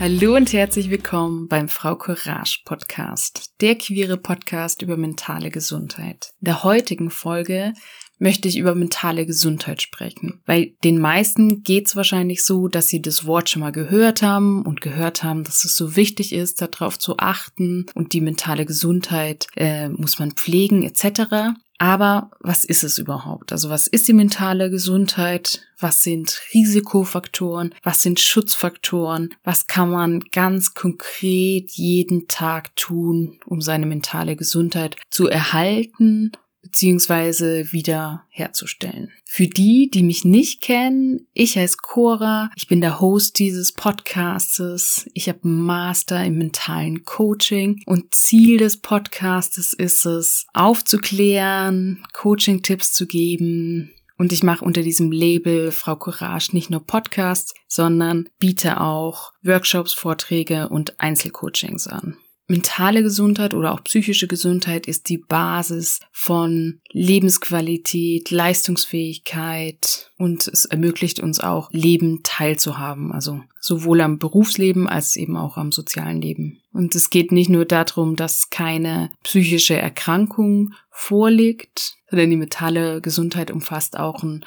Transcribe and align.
Hallo 0.00 0.36
und 0.36 0.52
herzlich 0.52 0.90
willkommen 0.90 1.48
beim 1.48 1.68
Frau 1.68 1.96
Courage 1.96 2.60
Podcast, 2.64 3.52
der 3.60 3.74
queere 3.74 4.16
Podcast 4.16 4.80
über 4.80 4.96
mentale 4.96 5.50
Gesundheit. 5.50 6.34
In 6.40 6.44
der 6.44 6.62
heutigen 6.62 7.10
Folge 7.10 7.72
möchte 8.20 8.46
ich 8.46 8.58
über 8.58 8.76
mentale 8.76 9.26
Gesundheit 9.26 9.82
sprechen. 9.82 10.40
Bei 10.46 10.72
den 10.84 11.00
meisten 11.00 11.64
geht 11.64 11.88
es 11.88 11.96
wahrscheinlich 11.96 12.44
so, 12.44 12.68
dass 12.68 12.86
sie 12.86 13.02
das 13.02 13.26
Wort 13.26 13.50
schon 13.50 13.60
mal 13.60 13.72
gehört 13.72 14.22
haben 14.22 14.64
und 14.64 14.80
gehört 14.80 15.24
haben, 15.24 15.42
dass 15.42 15.64
es 15.64 15.76
so 15.76 15.96
wichtig 15.96 16.32
ist, 16.32 16.62
darauf 16.62 16.96
zu 16.96 17.16
achten 17.18 17.86
und 17.94 18.12
die 18.12 18.20
mentale 18.20 18.66
Gesundheit 18.66 19.48
äh, 19.56 19.88
muss 19.88 20.20
man 20.20 20.30
pflegen 20.30 20.84
etc. 20.84 21.56
Aber 21.78 22.32
was 22.40 22.64
ist 22.64 22.82
es 22.82 22.98
überhaupt? 22.98 23.52
Also 23.52 23.70
was 23.70 23.86
ist 23.86 24.08
die 24.08 24.12
mentale 24.12 24.68
Gesundheit? 24.68 25.62
Was 25.78 26.02
sind 26.02 26.40
Risikofaktoren? 26.52 27.72
Was 27.84 28.02
sind 28.02 28.18
Schutzfaktoren? 28.18 29.34
Was 29.44 29.68
kann 29.68 29.90
man 29.90 30.20
ganz 30.32 30.74
konkret 30.74 31.70
jeden 31.70 32.26
Tag 32.26 32.74
tun, 32.74 33.38
um 33.46 33.60
seine 33.60 33.86
mentale 33.86 34.34
Gesundheit 34.34 34.96
zu 35.08 35.28
erhalten 35.28 36.32
beziehungsweise 36.62 37.72
wieder 37.72 38.24
herzustellen. 38.28 39.10
Für 39.24 39.46
die, 39.46 39.90
die 39.92 40.02
mich 40.02 40.24
nicht 40.24 40.60
kennen, 40.60 41.26
ich 41.32 41.56
heiße 41.56 41.78
Cora, 41.82 42.50
ich 42.56 42.66
bin 42.66 42.80
der 42.80 43.00
Host 43.00 43.38
dieses 43.38 43.72
Podcastes, 43.72 45.08
ich 45.14 45.28
habe 45.28 45.46
Master 45.46 46.24
im 46.24 46.38
mentalen 46.38 47.04
Coaching 47.04 47.82
und 47.86 48.14
Ziel 48.14 48.58
des 48.58 48.78
Podcastes 48.78 49.72
ist 49.72 50.04
es, 50.06 50.46
aufzuklären, 50.52 52.04
Coaching-Tipps 52.12 52.92
zu 52.92 53.06
geben, 53.06 53.92
und 54.18 54.32
ich 54.32 54.42
mache 54.42 54.64
unter 54.64 54.82
diesem 54.82 55.12
Label 55.12 55.70
Frau 55.70 55.94
Courage 55.94 56.50
nicht 56.52 56.70
nur 56.70 56.84
Podcasts, 56.84 57.54
sondern 57.68 58.28
biete 58.40 58.80
auch 58.80 59.32
Workshops, 59.42 59.92
Vorträge 59.92 60.68
und 60.68 61.00
Einzelcoachings 61.00 61.86
an. 61.86 62.18
Mentale 62.50 63.02
Gesundheit 63.02 63.52
oder 63.52 63.72
auch 63.74 63.84
psychische 63.84 64.26
Gesundheit 64.26 64.86
ist 64.86 65.10
die 65.10 65.18
Basis 65.18 66.00
von 66.12 66.80
Lebensqualität, 66.90 68.30
Leistungsfähigkeit 68.30 70.10
und 70.16 70.48
es 70.48 70.64
ermöglicht 70.64 71.20
uns 71.20 71.40
auch 71.40 71.70
Leben 71.72 72.20
teilzuhaben, 72.22 73.12
also 73.12 73.42
sowohl 73.60 74.00
am 74.00 74.18
Berufsleben 74.18 74.88
als 74.88 75.16
eben 75.16 75.36
auch 75.36 75.58
am 75.58 75.72
sozialen 75.72 76.22
Leben. 76.22 76.62
Und 76.72 76.94
es 76.94 77.10
geht 77.10 77.32
nicht 77.32 77.50
nur 77.50 77.66
darum, 77.66 78.16
dass 78.16 78.48
keine 78.48 79.10
psychische 79.24 79.76
Erkrankung 79.76 80.72
vorliegt, 80.90 81.96
sondern 82.08 82.30
die 82.30 82.36
mentale 82.36 83.02
Gesundheit 83.02 83.50
umfasst 83.50 83.98
auch 83.98 84.22
ein 84.22 84.42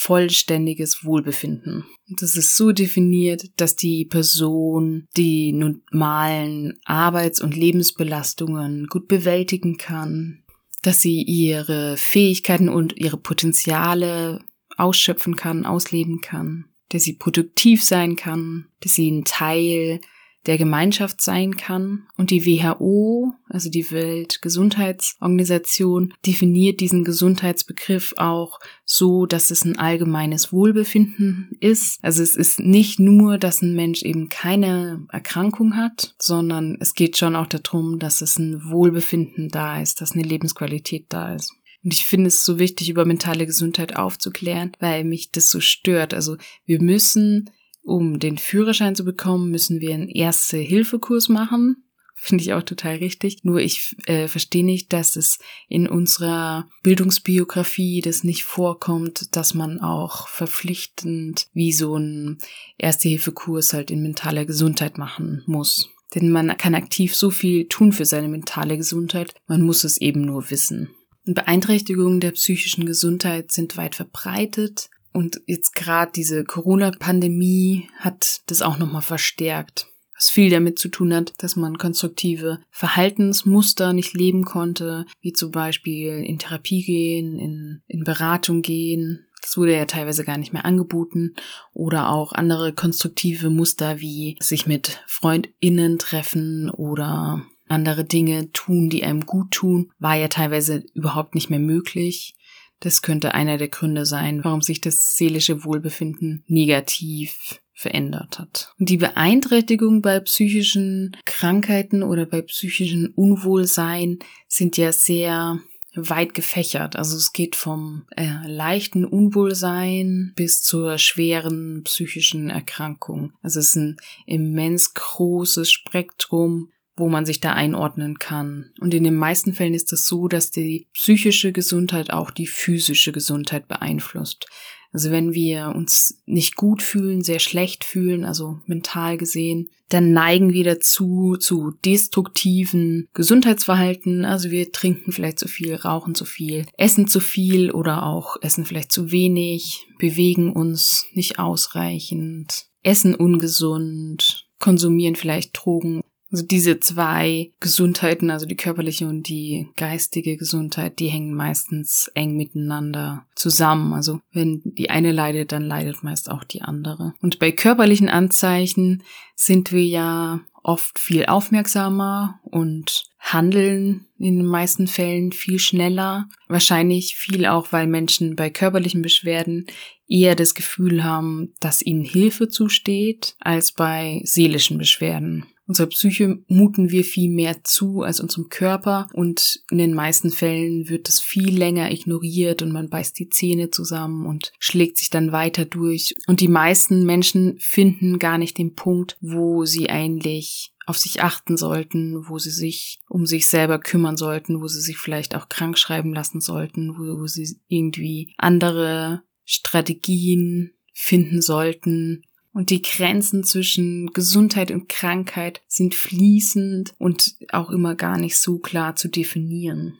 vollständiges 0.00 1.04
Wohlbefinden. 1.04 1.84
Das 2.18 2.34
ist 2.34 2.56
so 2.56 2.72
definiert, 2.72 3.50
dass 3.56 3.76
die 3.76 4.06
Person 4.06 5.06
die 5.14 5.52
normalen 5.52 6.80
Arbeits- 6.86 7.42
und 7.42 7.54
Lebensbelastungen 7.54 8.86
gut 8.86 9.08
bewältigen 9.08 9.76
kann, 9.76 10.42
dass 10.82 11.02
sie 11.02 11.22
ihre 11.22 11.98
Fähigkeiten 11.98 12.70
und 12.70 12.96
ihre 12.96 13.18
Potenziale 13.18 14.40
ausschöpfen 14.78 15.36
kann, 15.36 15.66
ausleben 15.66 16.22
kann, 16.22 16.64
dass 16.88 17.02
sie 17.02 17.12
produktiv 17.12 17.84
sein 17.84 18.16
kann, 18.16 18.68
dass 18.80 18.94
sie 18.94 19.10
ein 19.10 19.26
Teil 19.26 20.00
der 20.46 20.56
Gemeinschaft 20.58 21.20
sein 21.20 21.56
kann. 21.56 22.06
Und 22.16 22.30
die 22.30 22.46
WHO, 22.46 23.32
also 23.48 23.68
die 23.70 23.90
Weltgesundheitsorganisation, 23.90 26.14
definiert 26.26 26.80
diesen 26.80 27.02
Gesundheitsbegriff 27.04 28.14
auch 28.16 28.58
so, 28.84 29.26
dass 29.26 29.50
es 29.50 29.64
ein 29.64 29.76
allgemeines 29.78 30.52
Wohlbefinden 30.52 31.50
ist. 31.60 31.98
Also 32.02 32.22
es 32.22 32.36
ist 32.36 32.60
nicht 32.60 33.00
nur, 33.00 33.38
dass 33.38 33.62
ein 33.62 33.74
Mensch 33.74 34.02
eben 34.02 34.28
keine 34.28 35.06
Erkrankung 35.10 35.76
hat, 35.76 36.14
sondern 36.18 36.76
es 36.80 36.92
geht 36.94 37.16
schon 37.16 37.34
auch 37.36 37.46
darum, 37.46 37.98
dass 37.98 38.20
es 38.20 38.38
ein 38.38 38.62
Wohlbefinden 38.70 39.48
da 39.48 39.80
ist, 39.80 40.00
dass 40.00 40.12
eine 40.12 40.22
Lebensqualität 40.22 41.06
da 41.10 41.34
ist. 41.34 41.52
Und 41.82 41.94
ich 41.94 42.04
finde 42.04 42.28
es 42.28 42.44
so 42.44 42.58
wichtig, 42.58 42.90
über 42.90 43.06
mentale 43.06 43.46
Gesundheit 43.46 43.96
aufzuklären, 43.96 44.72
weil 44.80 45.02
mich 45.04 45.30
das 45.30 45.50
so 45.50 45.60
stört. 45.60 46.12
Also 46.12 46.36
wir 46.66 46.82
müssen 46.82 47.48
um 47.82 48.18
den 48.18 48.38
Führerschein 48.38 48.94
zu 48.94 49.04
bekommen, 49.04 49.50
müssen 49.50 49.80
wir 49.80 49.94
einen 49.94 50.08
Erste-Hilfe-Kurs 50.08 51.28
machen. 51.28 51.84
Finde 52.22 52.44
ich 52.44 52.52
auch 52.52 52.62
total 52.62 52.96
richtig. 52.96 53.44
Nur 53.44 53.60
ich 53.60 53.96
äh, 54.04 54.28
verstehe 54.28 54.64
nicht, 54.64 54.92
dass 54.92 55.16
es 55.16 55.38
in 55.68 55.88
unserer 55.88 56.68
Bildungsbiografie 56.82 58.02
das 58.02 58.24
nicht 58.24 58.44
vorkommt, 58.44 59.34
dass 59.34 59.54
man 59.54 59.80
auch 59.80 60.28
verpflichtend 60.28 61.46
wie 61.54 61.72
so 61.72 61.96
ein 61.96 62.36
Erste-Hilfe-Kurs 62.76 63.72
halt 63.72 63.90
in 63.90 64.02
mentaler 64.02 64.44
Gesundheit 64.44 64.98
machen 64.98 65.42
muss. 65.46 65.88
Denn 66.14 66.30
man 66.30 66.56
kann 66.58 66.74
aktiv 66.74 67.14
so 67.14 67.30
viel 67.30 67.68
tun 67.68 67.92
für 67.92 68.04
seine 68.04 68.28
mentale 68.28 68.76
Gesundheit, 68.76 69.34
man 69.46 69.62
muss 69.62 69.84
es 69.84 69.98
eben 69.98 70.20
nur 70.20 70.50
wissen. 70.50 70.90
Beeinträchtigungen 71.24 72.20
der 72.20 72.32
psychischen 72.32 72.84
Gesundheit 72.84 73.52
sind 73.52 73.76
weit 73.76 73.94
verbreitet 73.94 74.90
und 75.12 75.40
jetzt 75.46 75.74
gerade 75.74 76.12
diese 76.14 76.44
Corona-Pandemie 76.44 77.88
hat 77.98 78.40
das 78.46 78.62
auch 78.62 78.78
nochmal 78.78 79.02
verstärkt. 79.02 79.86
Was 80.14 80.28
viel 80.28 80.50
damit 80.50 80.78
zu 80.78 80.88
tun 80.90 81.14
hat, 81.14 81.32
dass 81.38 81.56
man 81.56 81.78
konstruktive 81.78 82.58
Verhaltensmuster 82.70 83.94
nicht 83.94 84.12
leben 84.12 84.44
konnte, 84.44 85.06
wie 85.20 85.32
zum 85.32 85.50
Beispiel 85.50 86.22
in 86.22 86.38
Therapie 86.38 86.82
gehen, 86.82 87.38
in, 87.38 87.82
in 87.86 88.04
Beratung 88.04 88.60
gehen. 88.60 89.26
Das 89.40 89.56
wurde 89.56 89.74
ja 89.74 89.86
teilweise 89.86 90.24
gar 90.24 90.36
nicht 90.36 90.52
mehr 90.52 90.66
angeboten. 90.66 91.34
Oder 91.72 92.10
auch 92.10 92.32
andere 92.32 92.74
konstruktive 92.74 93.48
Muster 93.48 94.00
wie 94.00 94.36
sich 94.40 94.66
mit 94.66 95.02
FreundInnen 95.06 95.98
treffen 95.98 96.68
oder 96.68 97.42
andere 97.70 98.04
Dinge 98.04 98.52
tun, 98.52 98.90
die 98.90 99.04
einem 99.04 99.24
gut 99.24 99.52
tun, 99.52 99.90
war 99.98 100.16
ja 100.16 100.28
teilweise 100.28 100.84
überhaupt 100.92 101.34
nicht 101.34 101.48
mehr 101.48 101.60
möglich. 101.60 102.34
Das 102.80 103.02
könnte 103.02 103.34
einer 103.34 103.58
der 103.58 103.68
Gründe 103.68 104.06
sein, 104.06 104.42
warum 104.42 104.62
sich 104.62 104.80
das 104.80 105.14
seelische 105.14 105.64
Wohlbefinden 105.64 106.44
negativ 106.46 107.60
verändert 107.74 108.38
hat. 108.38 108.74
Und 108.78 108.88
die 108.88 108.98
Beeinträchtigung 108.98 110.02
bei 110.02 110.20
psychischen 110.20 111.16
Krankheiten 111.24 112.02
oder 112.02 112.26
bei 112.26 112.42
psychischen 112.42 113.08
Unwohlsein 113.08 114.18
sind 114.48 114.76
ja 114.76 114.92
sehr 114.92 115.60
weit 115.94 116.34
gefächert. 116.34 116.96
Also 116.96 117.16
es 117.16 117.32
geht 117.32 117.56
vom 117.56 118.06
äh, 118.16 118.28
leichten 118.46 119.04
Unwohlsein 119.04 120.32
bis 120.36 120.62
zur 120.62 120.98
schweren 120.98 121.82
psychischen 121.84 122.50
Erkrankung. 122.50 123.32
Also 123.42 123.60
es 123.60 123.68
ist 123.68 123.76
ein 123.76 123.96
immens 124.26 124.94
großes 124.94 125.70
Spektrum 125.70 126.70
wo 127.00 127.08
man 127.08 127.26
sich 127.26 127.40
da 127.40 127.54
einordnen 127.54 128.18
kann. 128.18 128.70
Und 128.80 128.94
in 128.94 129.04
den 129.04 129.16
meisten 129.16 129.54
Fällen 129.54 129.74
ist 129.74 129.92
es 129.92 130.06
so, 130.06 130.28
dass 130.28 130.50
die 130.50 130.86
psychische 130.92 131.50
Gesundheit 131.50 132.12
auch 132.12 132.30
die 132.30 132.46
physische 132.46 133.10
Gesundheit 133.10 133.66
beeinflusst. 133.66 134.46
Also 134.92 135.10
wenn 135.10 135.32
wir 135.32 135.72
uns 135.74 136.20
nicht 136.26 136.56
gut 136.56 136.82
fühlen, 136.82 137.22
sehr 137.22 137.38
schlecht 137.38 137.84
fühlen, 137.84 138.24
also 138.24 138.58
mental 138.66 139.18
gesehen, 139.18 139.70
dann 139.88 140.12
neigen 140.12 140.52
wir 140.52 140.64
dazu 140.64 141.36
zu 141.38 141.72
destruktiven 141.84 143.08
Gesundheitsverhalten. 143.14 144.24
Also 144.24 144.50
wir 144.50 144.72
trinken 144.72 145.12
vielleicht 145.12 145.38
zu 145.38 145.48
viel, 145.48 145.74
rauchen 145.74 146.14
zu 146.14 146.24
viel, 146.24 146.66
essen 146.76 147.06
zu 147.06 147.20
viel 147.20 147.70
oder 147.70 148.04
auch 148.04 148.36
essen 148.40 148.64
vielleicht 148.64 148.92
zu 148.92 149.12
wenig, 149.12 149.86
bewegen 149.98 150.52
uns 150.52 151.06
nicht 151.12 151.38
ausreichend, 151.38 152.66
essen 152.82 153.14
ungesund, 153.14 154.48
konsumieren 154.58 155.16
vielleicht 155.16 155.50
Drogen 155.54 155.99
also 156.30 156.44
diese 156.44 156.78
zwei 156.78 157.52
Gesundheiten, 157.60 158.30
also 158.30 158.46
die 158.46 158.56
körperliche 158.56 159.06
und 159.06 159.28
die 159.28 159.68
geistige 159.76 160.36
Gesundheit, 160.36 160.98
die 160.98 161.08
hängen 161.08 161.34
meistens 161.34 162.10
eng 162.14 162.36
miteinander 162.36 163.26
zusammen. 163.34 163.92
Also 163.92 164.20
wenn 164.32 164.62
die 164.64 164.90
eine 164.90 165.12
leidet, 165.12 165.52
dann 165.52 165.64
leidet 165.64 166.02
meist 166.02 166.30
auch 166.30 166.44
die 166.44 166.62
andere. 166.62 167.14
Und 167.20 167.38
bei 167.38 167.50
körperlichen 167.50 168.08
Anzeichen 168.08 169.02
sind 169.34 169.72
wir 169.72 169.84
ja 169.84 170.40
oft 170.62 170.98
viel 170.98 171.26
aufmerksamer 171.26 172.38
und 172.42 173.04
handeln 173.18 174.06
in 174.18 174.38
den 174.38 174.46
meisten 174.46 174.86
Fällen 174.86 175.32
viel 175.32 175.58
schneller. 175.58 176.28
Wahrscheinlich 176.48 177.16
viel 177.16 177.46
auch, 177.46 177.72
weil 177.72 177.86
Menschen 177.86 178.36
bei 178.36 178.50
körperlichen 178.50 179.02
Beschwerden 179.02 179.66
eher 180.06 180.34
das 180.34 180.54
Gefühl 180.54 181.04
haben, 181.04 181.54
dass 181.60 181.82
ihnen 181.82 182.04
Hilfe 182.04 182.48
zusteht, 182.48 183.36
als 183.40 183.72
bei 183.72 184.20
seelischen 184.24 184.78
Beschwerden. 184.78 185.46
Unserer 185.70 185.86
Psyche 185.86 186.42
muten 186.48 186.90
wir 186.90 187.04
viel 187.04 187.30
mehr 187.30 187.62
zu 187.62 188.02
als 188.02 188.18
unserem 188.18 188.48
Körper 188.48 189.06
und 189.12 189.62
in 189.70 189.78
den 189.78 189.94
meisten 189.94 190.32
Fällen 190.32 190.88
wird 190.88 191.08
es 191.08 191.20
viel 191.20 191.56
länger 191.56 191.92
ignoriert 191.92 192.60
und 192.62 192.72
man 192.72 192.88
beißt 192.88 193.16
die 193.20 193.28
Zähne 193.30 193.70
zusammen 193.70 194.26
und 194.26 194.50
schlägt 194.58 194.98
sich 194.98 195.10
dann 195.10 195.30
weiter 195.30 195.64
durch. 195.66 196.16
Und 196.26 196.40
die 196.40 196.48
meisten 196.48 197.06
Menschen 197.06 197.56
finden 197.60 198.18
gar 198.18 198.36
nicht 198.36 198.58
den 198.58 198.74
Punkt, 198.74 199.16
wo 199.20 199.64
sie 199.64 199.88
eigentlich 199.88 200.72
auf 200.86 200.98
sich 200.98 201.22
achten 201.22 201.56
sollten, 201.56 202.28
wo 202.28 202.40
sie 202.40 202.50
sich 202.50 202.98
um 203.08 203.24
sich 203.24 203.46
selber 203.46 203.78
kümmern 203.78 204.16
sollten, 204.16 204.60
wo 204.60 204.66
sie 204.66 204.80
sich 204.80 204.98
vielleicht 204.98 205.36
auch 205.36 205.48
krank 205.48 205.78
schreiben 205.78 206.12
lassen 206.12 206.40
sollten, 206.40 206.98
wo, 206.98 207.20
wo 207.20 207.28
sie 207.28 207.60
irgendwie 207.68 208.34
andere 208.38 209.22
Strategien 209.44 210.72
finden 210.92 211.40
sollten, 211.40 212.24
Und 212.52 212.70
die 212.70 212.82
Grenzen 212.82 213.44
zwischen 213.44 214.08
Gesundheit 214.08 214.70
und 214.70 214.88
Krankheit 214.88 215.62
sind 215.68 215.94
fließend 215.94 216.94
und 216.98 217.34
auch 217.50 217.70
immer 217.70 217.94
gar 217.94 218.18
nicht 218.18 218.36
so 218.36 218.58
klar 218.58 218.96
zu 218.96 219.08
definieren. 219.08 219.98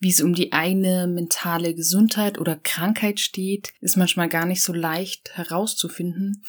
Wie 0.00 0.10
es 0.10 0.20
um 0.20 0.32
die 0.32 0.52
eigene 0.52 1.08
mentale 1.08 1.74
Gesundheit 1.74 2.38
oder 2.38 2.54
Krankheit 2.56 3.18
steht, 3.18 3.72
ist 3.80 3.96
manchmal 3.96 4.28
gar 4.28 4.46
nicht 4.46 4.62
so 4.62 4.72
leicht 4.72 5.36
herauszufinden, 5.36 6.44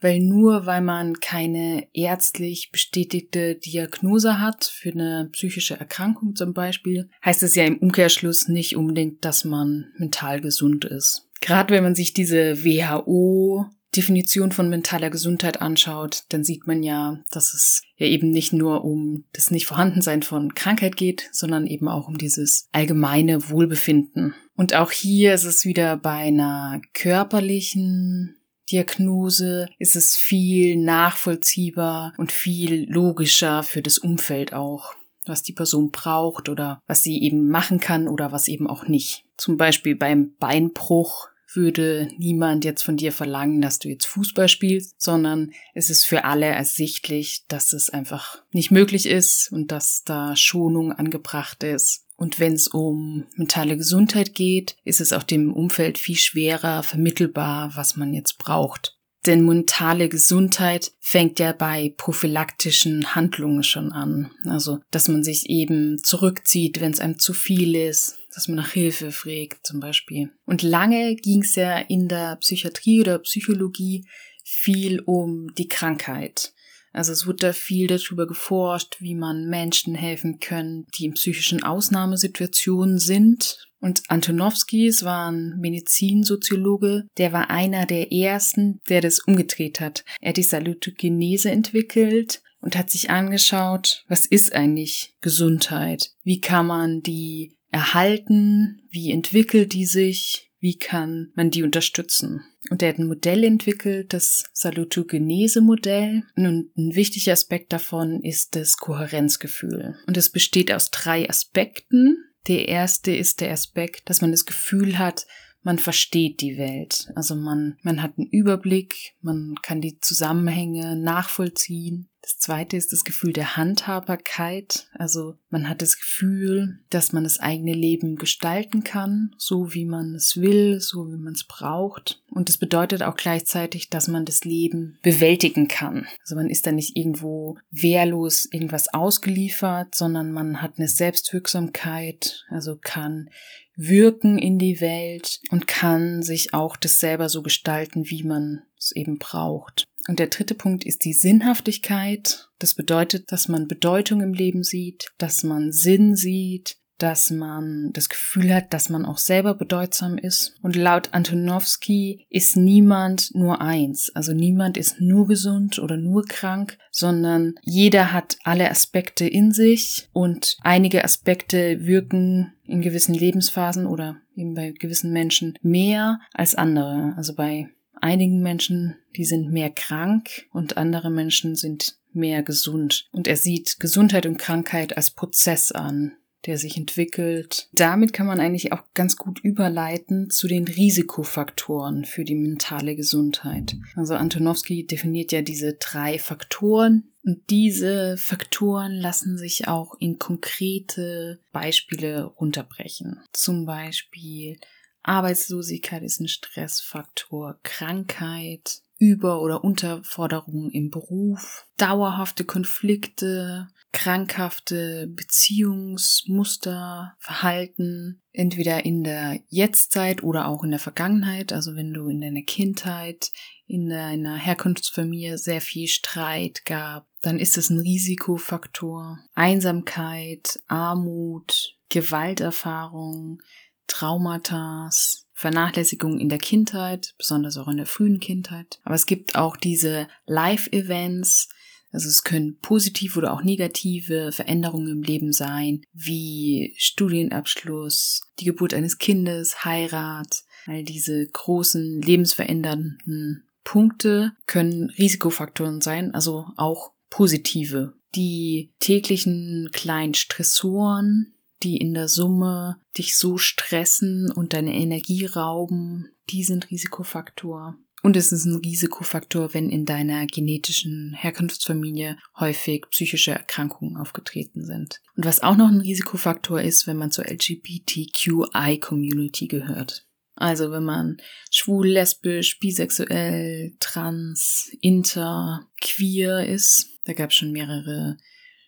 weil 0.00 0.20
nur 0.20 0.66
weil 0.66 0.80
man 0.80 1.14
keine 1.18 1.88
ärztlich 1.92 2.70
bestätigte 2.70 3.56
Diagnose 3.56 4.38
hat 4.38 4.64
für 4.64 4.90
eine 4.90 5.28
psychische 5.32 5.76
Erkrankung 5.76 6.36
zum 6.36 6.54
Beispiel, 6.54 7.10
heißt 7.24 7.42
es 7.42 7.56
ja 7.56 7.64
im 7.64 7.78
Umkehrschluss 7.78 8.46
nicht 8.46 8.76
unbedingt, 8.76 9.24
dass 9.24 9.44
man 9.44 9.92
mental 9.96 10.40
gesund 10.40 10.84
ist. 10.84 11.23
Gerade 11.44 11.74
wenn 11.74 11.82
man 11.82 11.94
sich 11.94 12.14
diese 12.14 12.64
WHO 12.64 13.66
Definition 13.94 14.50
von 14.50 14.70
mentaler 14.70 15.10
Gesundheit 15.10 15.60
anschaut, 15.60 16.22
dann 16.30 16.42
sieht 16.42 16.66
man 16.66 16.82
ja, 16.82 17.22
dass 17.32 17.52
es 17.52 17.82
ja 17.98 18.06
eben 18.06 18.30
nicht 18.30 18.54
nur 18.54 18.82
um 18.82 19.24
das 19.34 19.50
Nicht-Vorhandensein 19.50 20.22
von 20.22 20.54
Krankheit 20.54 20.96
geht, 20.96 21.28
sondern 21.32 21.66
eben 21.66 21.86
auch 21.86 22.08
um 22.08 22.16
dieses 22.16 22.66
allgemeine 22.72 23.50
Wohlbefinden. 23.50 24.34
Und 24.56 24.74
auch 24.74 24.90
hier 24.90 25.34
ist 25.34 25.44
es 25.44 25.66
wieder 25.66 25.98
bei 25.98 26.16
einer 26.16 26.80
körperlichen 26.94 28.36
Diagnose 28.72 29.68
ist 29.78 29.96
es 29.96 30.16
viel 30.16 30.78
nachvollziehbar 30.78 32.14
und 32.16 32.32
viel 32.32 32.90
logischer 32.90 33.62
für 33.62 33.82
das 33.82 33.98
Umfeld 33.98 34.54
auch, 34.54 34.94
was 35.26 35.42
die 35.42 35.52
Person 35.52 35.90
braucht 35.90 36.48
oder 36.48 36.80
was 36.86 37.02
sie 37.02 37.20
eben 37.22 37.50
machen 37.50 37.80
kann 37.80 38.08
oder 38.08 38.32
was 38.32 38.48
eben 38.48 38.66
auch 38.66 38.88
nicht. 38.88 39.26
Zum 39.36 39.58
Beispiel 39.58 39.94
beim 39.94 40.34
Beinbruch 40.38 41.28
würde 41.54 42.10
niemand 42.18 42.64
jetzt 42.64 42.82
von 42.82 42.96
dir 42.96 43.12
verlangen, 43.12 43.60
dass 43.60 43.78
du 43.78 43.88
jetzt 43.88 44.06
Fußball 44.06 44.48
spielst, 44.48 45.00
sondern 45.00 45.52
es 45.74 45.90
ist 45.90 46.04
für 46.04 46.24
alle 46.24 46.46
ersichtlich, 46.46 47.44
dass 47.48 47.72
es 47.72 47.90
einfach 47.90 48.42
nicht 48.52 48.70
möglich 48.70 49.06
ist 49.06 49.50
und 49.52 49.72
dass 49.72 50.02
da 50.04 50.36
Schonung 50.36 50.92
angebracht 50.92 51.62
ist. 51.62 52.04
Und 52.16 52.38
wenn 52.38 52.52
es 52.52 52.68
um 52.68 53.26
mentale 53.36 53.76
Gesundheit 53.76 54.34
geht, 54.34 54.76
ist 54.84 55.00
es 55.00 55.12
auch 55.12 55.24
dem 55.24 55.52
Umfeld 55.52 55.98
viel 55.98 56.16
schwerer 56.16 56.82
vermittelbar, 56.82 57.72
was 57.74 57.96
man 57.96 58.14
jetzt 58.14 58.38
braucht. 58.38 58.96
Denn 59.26 59.46
mentale 59.46 60.08
Gesundheit 60.08 60.92
fängt 61.00 61.38
ja 61.38 61.52
bei 61.52 61.94
prophylaktischen 61.96 63.14
Handlungen 63.14 63.62
schon 63.62 63.90
an. 63.90 64.30
Also, 64.44 64.80
dass 64.90 65.08
man 65.08 65.24
sich 65.24 65.48
eben 65.48 65.98
zurückzieht, 66.02 66.80
wenn 66.80 66.92
es 66.92 67.00
einem 67.00 67.18
zu 67.18 67.32
viel 67.32 67.74
ist, 67.74 68.18
dass 68.34 68.48
man 68.48 68.56
nach 68.56 68.70
Hilfe 68.70 69.12
fragt 69.12 69.66
zum 69.66 69.80
Beispiel. 69.80 70.30
Und 70.44 70.62
lange 70.62 71.16
ging 71.16 71.42
es 71.42 71.54
ja 71.54 71.78
in 71.78 72.08
der 72.08 72.36
Psychiatrie 72.36 73.00
oder 73.00 73.18
Psychologie 73.20 74.06
viel 74.44 75.00
um 75.00 75.54
die 75.54 75.68
Krankheit. 75.68 76.52
Also 76.92 77.10
es 77.10 77.26
wurde 77.26 77.48
da 77.48 77.52
viel 77.52 77.88
darüber 77.88 78.26
geforscht, 78.26 78.96
wie 79.00 79.16
man 79.16 79.48
Menschen 79.48 79.96
helfen 79.96 80.38
können, 80.38 80.86
die 80.96 81.06
in 81.06 81.14
psychischen 81.14 81.62
Ausnahmesituationen 81.62 82.98
sind. 82.98 83.68
Und 83.80 84.02
Antonowski, 84.08 84.86
es 84.86 85.04
war 85.04 85.30
ein 85.30 85.58
Medizinsoziologe, 85.58 87.08
der 87.18 87.32
war 87.32 87.50
einer 87.50 87.84
der 87.84 88.12
ersten, 88.12 88.80
der 88.88 89.00
das 89.00 89.18
umgedreht 89.18 89.80
hat. 89.80 90.04
Er 90.20 90.30
hat 90.30 90.36
die 90.36 90.44
Salutogenese 90.44 91.50
entwickelt 91.50 92.42
und 92.60 92.76
hat 92.78 92.90
sich 92.90 93.10
angeschaut, 93.10 94.04
was 94.08 94.24
ist 94.24 94.54
eigentlich 94.54 95.14
Gesundheit? 95.20 96.12
Wie 96.22 96.40
kann 96.40 96.66
man 96.66 97.02
die 97.02 97.56
erhalten? 97.74 98.80
Wie 98.88 99.10
entwickelt 99.10 99.72
die 99.72 99.84
sich? 99.84 100.52
Wie 100.60 100.78
kann 100.78 101.32
man 101.34 101.50
die 101.50 101.64
unterstützen? 101.64 102.42
Und 102.70 102.82
er 102.82 102.90
hat 102.90 102.98
ein 102.98 103.08
Modell 103.08 103.44
entwickelt, 103.44 104.12
das 104.12 104.44
Salutogenese-Modell. 104.52 106.22
Und 106.36 106.70
ein 106.78 106.94
wichtiger 106.94 107.32
Aspekt 107.32 107.72
davon 107.72 108.22
ist 108.22 108.54
das 108.54 108.78
Kohärenzgefühl. 108.78 109.96
Und 110.06 110.16
es 110.16 110.30
besteht 110.30 110.72
aus 110.72 110.90
drei 110.90 111.28
Aspekten. 111.28 112.16
Der 112.46 112.68
erste 112.68 113.14
ist 113.14 113.40
der 113.40 113.50
Aspekt, 113.50 114.08
dass 114.08 114.22
man 114.22 114.30
das 114.30 114.46
Gefühl 114.46 114.98
hat, 114.98 115.26
man 115.62 115.78
versteht 115.78 116.40
die 116.40 116.56
Welt. 116.56 117.10
Also 117.16 117.34
man, 117.34 117.76
man 117.82 118.02
hat 118.02 118.16
einen 118.16 118.28
Überblick, 118.28 119.14
man 119.20 119.56
kann 119.62 119.80
die 119.80 119.98
Zusammenhänge 119.98 120.96
nachvollziehen. 120.96 122.08
Das 122.24 122.38
zweite 122.38 122.78
ist 122.78 122.90
das 122.90 123.04
Gefühl 123.04 123.34
der 123.34 123.58
Handhabbarkeit. 123.58 124.88
Also 124.94 125.34
man 125.50 125.68
hat 125.68 125.82
das 125.82 125.98
Gefühl, 125.98 126.78
dass 126.88 127.12
man 127.12 127.24
das 127.24 127.38
eigene 127.38 127.74
Leben 127.74 128.16
gestalten 128.16 128.82
kann, 128.82 129.34
so 129.36 129.74
wie 129.74 129.84
man 129.84 130.14
es 130.14 130.40
will, 130.40 130.80
so 130.80 131.06
wie 131.06 131.18
man 131.18 131.34
es 131.34 131.44
braucht. 131.44 132.22
Und 132.30 132.48
das 132.48 132.56
bedeutet 132.56 133.02
auch 133.02 133.16
gleichzeitig, 133.16 133.90
dass 133.90 134.08
man 134.08 134.24
das 134.24 134.42
Leben 134.42 134.98
bewältigen 135.02 135.68
kann. 135.68 136.06
Also 136.22 136.34
man 136.34 136.48
ist 136.48 136.66
da 136.66 136.72
nicht 136.72 136.96
irgendwo 136.96 137.58
wehrlos 137.70 138.48
irgendwas 138.50 138.88
ausgeliefert, 138.94 139.94
sondern 139.94 140.32
man 140.32 140.62
hat 140.62 140.78
eine 140.78 140.88
Selbstwirksamkeit, 140.88 142.46
also 142.48 142.78
kann 142.80 143.28
wirken 143.76 144.38
in 144.38 144.58
die 144.58 144.80
Welt 144.80 145.40
und 145.50 145.66
kann 145.66 146.22
sich 146.22 146.54
auch 146.54 146.76
das 146.76 147.00
selber 147.00 147.28
so 147.28 147.42
gestalten, 147.42 148.08
wie 148.08 148.22
man 148.22 148.62
es 148.78 148.92
eben 148.92 149.18
braucht. 149.18 149.84
Und 150.08 150.18
der 150.18 150.26
dritte 150.26 150.54
Punkt 150.54 150.84
ist 150.84 151.04
die 151.04 151.14
Sinnhaftigkeit. 151.14 152.48
Das 152.58 152.74
bedeutet, 152.74 153.32
dass 153.32 153.48
man 153.48 153.68
Bedeutung 153.68 154.20
im 154.20 154.34
Leben 154.34 154.62
sieht, 154.62 155.12
dass 155.18 155.42
man 155.42 155.72
Sinn 155.72 156.14
sieht, 156.14 156.76
dass 156.98 157.30
man 157.30 157.90
das 157.92 158.08
Gefühl 158.08 158.54
hat, 158.54 158.72
dass 158.72 158.88
man 158.88 159.04
auch 159.04 159.18
selber 159.18 159.54
bedeutsam 159.54 160.16
ist. 160.16 160.54
Und 160.62 160.76
laut 160.76 161.12
Antonowski 161.12 162.26
ist 162.30 162.56
niemand 162.56 163.34
nur 163.34 163.60
eins. 163.60 164.10
Also 164.14 164.32
niemand 164.32 164.76
ist 164.76 165.00
nur 165.00 165.26
gesund 165.26 165.78
oder 165.78 165.96
nur 165.96 166.24
krank, 166.24 166.78
sondern 166.90 167.54
jeder 167.62 168.12
hat 168.12 168.36
alle 168.44 168.70
Aspekte 168.70 169.26
in 169.26 169.52
sich 169.52 170.08
und 170.12 170.56
einige 170.62 171.04
Aspekte 171.04 171.84
wirken 171.84 172.52
in 172.64 172.80
gewissen 172.80 173.14
Lebensphasen 173.14 173.86
oder 173.86 174.16
eben 174.36 174.54
bei 174.54 174.70
gewissen 174.70 175.12
Menschen 175.12 175.58
mehr 175.62 176.20
als 176.32 176.54
andere. 176.54 177.14
Also 177.16 177.34
bei 177.34 177.68
einigen 178.00 178.42
Menschen, 178.42 178.96
die 179.16 179.24
sind 179.24 179.50
mehr 179.50 179.70
krank 179.70 180.46
und 180.52 180.76
andere 180.76 181.10
Menschen 181.10 181.56
sind 181.56 181.96
mehr 182.12 182.42
gesund. 182.42 183.08
Und 183.12 183.26
er 183.26 183.36
sieht 183.36 183.80
Gesundheit 183.80 184.26
und 184.26 184.38
Krankheit 184.38 184.96
als 184.96 185.10
Prozess 185.10 185.72
an, 185.72 186.12
der 186.46 186.58
sich 186.58 186.76
entwickelt. 186.76 187.68
Damit 187.72 188.12
kann 188.12 188.26
man 188.26 188.40
eigentlich 188.40 188.72
auch 188.72 188.82
ganz 188.94 189.16
gut 189.16 189.40
überleiten 189.40 190.30
zu 190.30 190.46
den 190.46 190.64
Risikofaktoren 190.64 192.04
für 192.04 192.24
die 192.24 192.34
mentale 192.34 192.96
Gesundheit. 192.96 193.76
Also 193.96 194.14
Antonowski 194.14 194.86
definiert 194.86 195.32
ja 195.32 195.42
diese 195.42 195.74
drei 195.74 196.18
Faktoren. 196.18 197.10
Und 197.24 197.48
diese 197.48 198.18
Faktoren 198.18 198.92
lassen 198.92 199.38
sich 199.38 199.66
auch 199.66 199.94
in 199.98 200.18
konkrete 200.18 201.40
Beispiele 201.52 202.24
runterbrechen. 202.24 203.20
Zum 203.32 203.64
Beispiel 203.64 204.58
Arbeitslosigkeit 205.04 206.02
ist 206.02 206.20
ein 206.20 206.28
Stressfaktor, 206.28 207.58
Krankheit, 207.62 208.80
Über- 208.98 209.42
oder 209.42 209.62
Unterforderungen 209.62 210.70
im 210.70 210.90
Beruf, 210.90 211.66
dauerhafte 211.76 212.44
Konflikte, 212.44 213.68
krankhafte 213.92 215.06
Beziehungsmuster, 215.08 217.14
Verhalten, 217.18 218.22
entweder 218.32 218.84
in 218.84 219.04
der 219.04 219.40
Jetztzeit 219.48 220.24
oder 220.24 220.48
auch 220.48 220.64
in 220.64 220.70
der 220.70 220.80
Vergangenheit, 220.80 221.52
also 221.52 221.76
wenn 221.76 221.92
du 221.92 222.08
in 222.08 222.20
deiner 222.20 222.42
Kindheit, 222.42 223.30
in 223.66 223.88
deiner 223.88 224.36
Herkunftsfamilie 224.36 225.38
sehr 225.38 225.60
viel 225.60 225.86
Streit 225.86 226.64
gab, 226.64 227.06
dann 227.22 227.38
ist 227.38 227.56
es 227.56 227.70
ein 227.70 227.78
Risikofaktor. 227.78 229.18
Einsamkeit, 229.34 230.60
Armut, 230.66 231.76
Gewalterfahrung, 231.88 233.40
Traumata, 233.86 234.90
Vernachlässigung 235.32 236.18
in 236.18 236.28
der 236.28 236.38
Kindheit, 236.38 237.14
besonders 237.18 237.56
auch 237.58 237.68
in 237.68 237.76
der 237.76 237.86
frühen 237.86 238.20
Kindheit. 238.20 238.80
Aber 238.84 238.94
es 238.94 239.06
gibt 239.06 239.36
auch 239.36 239.56
diese 239.56 240.08
Live-Events, 240.26 241.48
also 241.90 242.08
es 242.08 242.24
können 242.24 242.58
positive 242.58 243.18
oder 243.18 243.32
auch 243.32 243.42
negative 243.42 244.32
Veränderungen 244.32 244.88
im 244.88 245.02
Leben 245.02 245.32
sein, 245.32 245.82
wie 245.92 246.74
Studienabschluss, 246.76 248.22
die 248.40 248.46
Geburt 248.46 248.74
eines 248.74 248.98
Kindes, 248.98 249.64
Heirat, 249.64 250.42
all 250.66 250.82
diese 250.82 251.26
großen 251.26 252.00
lebensverändernden 252.02 253.44
Punkte 253.62 254.32
können 254.46 254.90
Risikofaktoren 254.90 255.80
sein, 255.80 256.14
also 256.14 256.46
auch 256.56 256.92
positive. 257.10 257.94
Die 258.14 258.72
täglichen 258.80 259.70
kleinen 259.72 260.14
Stressoren, 260.14 261.33
die 261.64 261.78
in 261.78 261.94
der 261.94 262.08
Summe 262.08 262.76
dich 262.96 263.16
so 263.16 263.38
stressen 263.38 264.30
und 264.30 264.52
deine 264.52 264.74
Energie 264.74 265.26
rauben, 265.26 266.10
die 266.30 266.44
sind 266.44 266.70
Risikofaktor. 266.70 267.76
Und 268.02 268.16
es 268.18 268.30
ist 268.32 268.44
ein 268.44 268.56
Risikofaktor, 268.56 269.54
wenn 269.54 269.70
in 269.70 269.86
deiner 269.86 270.26
genetischen 270.26 271.14
Herkunftsfamilie 271.14 272.18
häufig 272.38 272.84
psychische 272.90 273.30
Erkrankungen 273.30 273.96
aufgetreten 273.96 274.62
sind. 274.62 275.00
Und 275.16 275.24
was 275.24 275.42
auch 275.42 275.56
noch 275.56 275.68
ein 275.68 275.80
Risikofaktor 275.80 276.60
ist, 276.60 276.86
wenn 276.86 276.98
man 276.98 277.10
zur 277.10 277.24
LGBTQI-Community 277.24 279.46
gehört. 279.46 280.06
Also 280.36 280.70
wenn 280.70 280.84
man 280.84 281.16
schwul, 281.50 281.88
lesbisch, 281.88 282.58
bisexuell, 282.58 283.74
trans, 283.80 284.70
inter, 284.82 285.66
queer 285.80 286.46
ist, 286.46 286.90
da 287.04 287.14
gab 287.14 287.30
es 287.30 287.36
schon 287.36 287.52
mehrere 287.52 288.18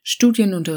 Studien 0.08 0.54
und, 0.54 0.68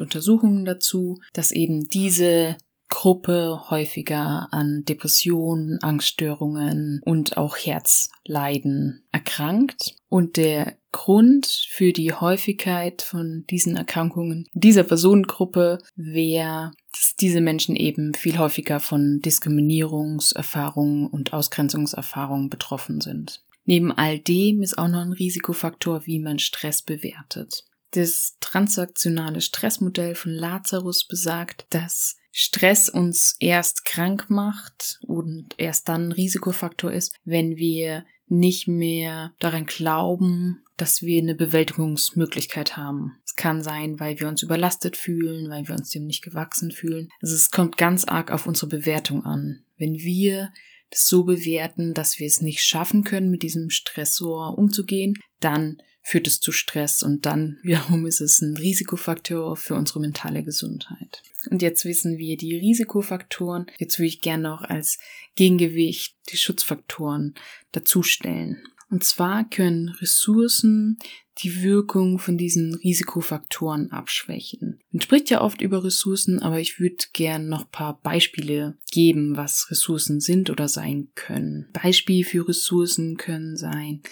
Untersuchungen 0.00 0.64
dazu, 0.64 1.20
dass 1.34 1.52
eben 1.52 1.90
diese 1.90 2.56
Gruppe 2.88 3.60
häufiger 3.68 4.48
an 4.52 4.84
Depressionen, 4.88 5.78
Angststörungen 5.82 7.02
und 7.04 7.36
auch 7.36 7.58
Herzleiden 7.58 9.04
erkrankt. 9.12 9.96
Und 10.08 10.38
der 10.38 10.78
Grund 10.92 11.66
für 11.68 11.92
die 11.92 12.14
Häufigkeit 12.14 13.02
von 13.02 13.44
diesen 13.50 13.76
Erkrankungen 13.76 14.46
dieser 14.54 14.84
Personengruppe 14.84 15.80
wäre, 15.94 16.72
dass 16.92 17.16
diese 17.20 17.42
Menschen 17.42 17.76
eben 17.76 18.14
viel 18.14 18.38
häufiger 18.38 18.80
von 18.80 19.20
Diskriminierungserfahrungen 19.20 21.06
und 21.06 21.34
Ausgrenzungserfahrungen 21.34 22.48
betroffen 22.48 23.02
sind. 23.02 23.44
Neben 23.66 23.92
all 23.92 24.18
dem 24.18 24.62
ist 24.62 24.78
auch 24.78 24.88
noch 24.88 25.02
ein 25.02 25.12
Risikofaktor, 25.12 26.06
wie 26.06 26.18
man 26.18 26.38
Stress 26.38 26.80
bewertet. 26.80 27.66
Das 27.92 28.36
transaktionale 28.40 29.40
Stressmodell 29.40 30.14
von 30.14 30.32
Lazarus 30.32 31.06
besagt, 31.06 31.66
dass 31.70 32.16
Stress 32.32 32.88
uns 32.88 33.34
erst 33.40 33.84
krank 33.84 34.30
macht 34.30 35.00
und 35.02 35.54
erst 35.58 35.88
dann 35.88 36.08
ein 36.08 36.12
Risikofaktor 36.12 36.92
ist, 36.92 37.14
wenn 37.24 37.56
wir 37.56 38.04
nicht 38.28 38.68
mehr 38.68 39.32
daran 39.40 39.66
glauben, 39.66 40.62
dass 40.76 41.02
wir 41.02 41.20
eine 41.20 41.34
Bewältigungsmöglichkeit 41.34 42.76
haben. 42.76 43.16
Es 43.24 43.34
kann 43.34 43.62
sein, 43.62 43.98
weil 43.98 44.18
wir 44.20 44.28
uns 44.28 44.42
überlastet 44.42 44.96
fühlen, 44.96 45.50
weil 45.50 45.66
wir 45.66 45.74
uns 45.74 45.90
dem 45.90 46.06
nicht 46.06 46.22
gewachsen 46.22 46.70
fühlen. 46.70 47.08
Also 47.20 47.34
es 47.34 47.50
kommt 47.50 47.76
ganz 47.76 48.04
arg 48.04 48.30
auf 48.30 48.46
unsere 48.46 48.68
Bewertung 48.68 49.24
an. 49.24 49.64
Wenn 49.76 49.94
wir 49.94 50.52
das 50.90 51.06
so 51.06 51.24
bewerten, 51.24 51.92
dass 51.92 52.18
wir 52.18 52.26
es 52.26 52.40
nicht 52.40 52.62
schaffen 52.62 53.04
können, 53.04 53.30
mit 53.30 53.42
diesem 53.42 53.70
Stressor 53.70 54.56
umzugehen, 54.56 55.14
dann 55.40 55.82
führt 56.02 56.26
es 56.26 56.40
zu 56.40 56.52
Stress 56.52 57.02
und 57.02 57.26
dann 57.26 57.58
wiederum 57.62 58.06
ist 58.06 58.20
es 58.20 58.40
ein 58.40 58.56
Risikofaktor 58.56 59.56
für 59.56 59.74
unsere 59.74 60.00
mentale 60.00 60.42
Gesundheit. 60.42 61.22
Und 61.50 61.62
jetzt 61.62 61.84
wissen 61.84 62.18
wir 62.18 62.36
die 62.36 62.56
Risikofaktoren. 62.56 63.66
Jetzt 63.78 63.98
würde 63.98 64.08
ich 64.08 64.20
gerne 64.20 64.44
noch 64.44 64.62
als 64.62 64.98
Gegengewicht 65.36 66.16
die 66.30 66.36
Schutzfaktoren 66.36 67.34
dazustellen. 67.72 68.62
Und 68.90 69.04
zwar 69.04 69.48
können 69.48 69.88
Ressourcen 69.88 70.98
die 71.42 71.62
Wirkung 71.62 72.18
von 72.18 72.36
diesen 72.36 72.74
Risikofaktoren 72.74 73.92
abschwächen. 73.92 74.80
Man 74.90 75.00
spricht 75.00 75.30
ja 75.30 75.40
oft 75.40 75.62
über 75.62 75.84
Ressourcen, 75.84 76.40
aber 76.40 76.60
ich 76.60 76.80
würde 76.80 77.04
gern 77.12 77.48
noch 77.48 77.70
paar 77.70 78.00
Beispiele 78.02 78.76
geben, 78.90 79.36
was 79.36 79.70
Ressourcen 79.70 80.20
sind 80.20 80.50
oder 80.50 80.68
sein 80.68 81.08
können. 81.14 81.68
Beispiel 81.72 82.24
für 82.24 82.46
Ressourcen 82.46 83.16
können 83.16 83.56
sein 83.56 84.02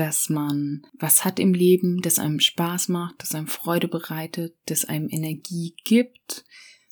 dass 0.00 0.30
man 0.30 0.86
was 0.98 1.26
hat 1.26 1.38
im 1.38 1.52
Leben, 1.52 2.00
das 2.00 2.18
einem 2.18 2.40
Spaß 2.40 2.88
macht, 2.88 3.16
das 3.18 3.34
einem 3.34 3.48
Freude 3.48 3.86
bereitet, 3.86 4.56
das 4.64 4.86
einem 4.86 5.10
Energie 5.10 5.74
gibt. 5.84 6.46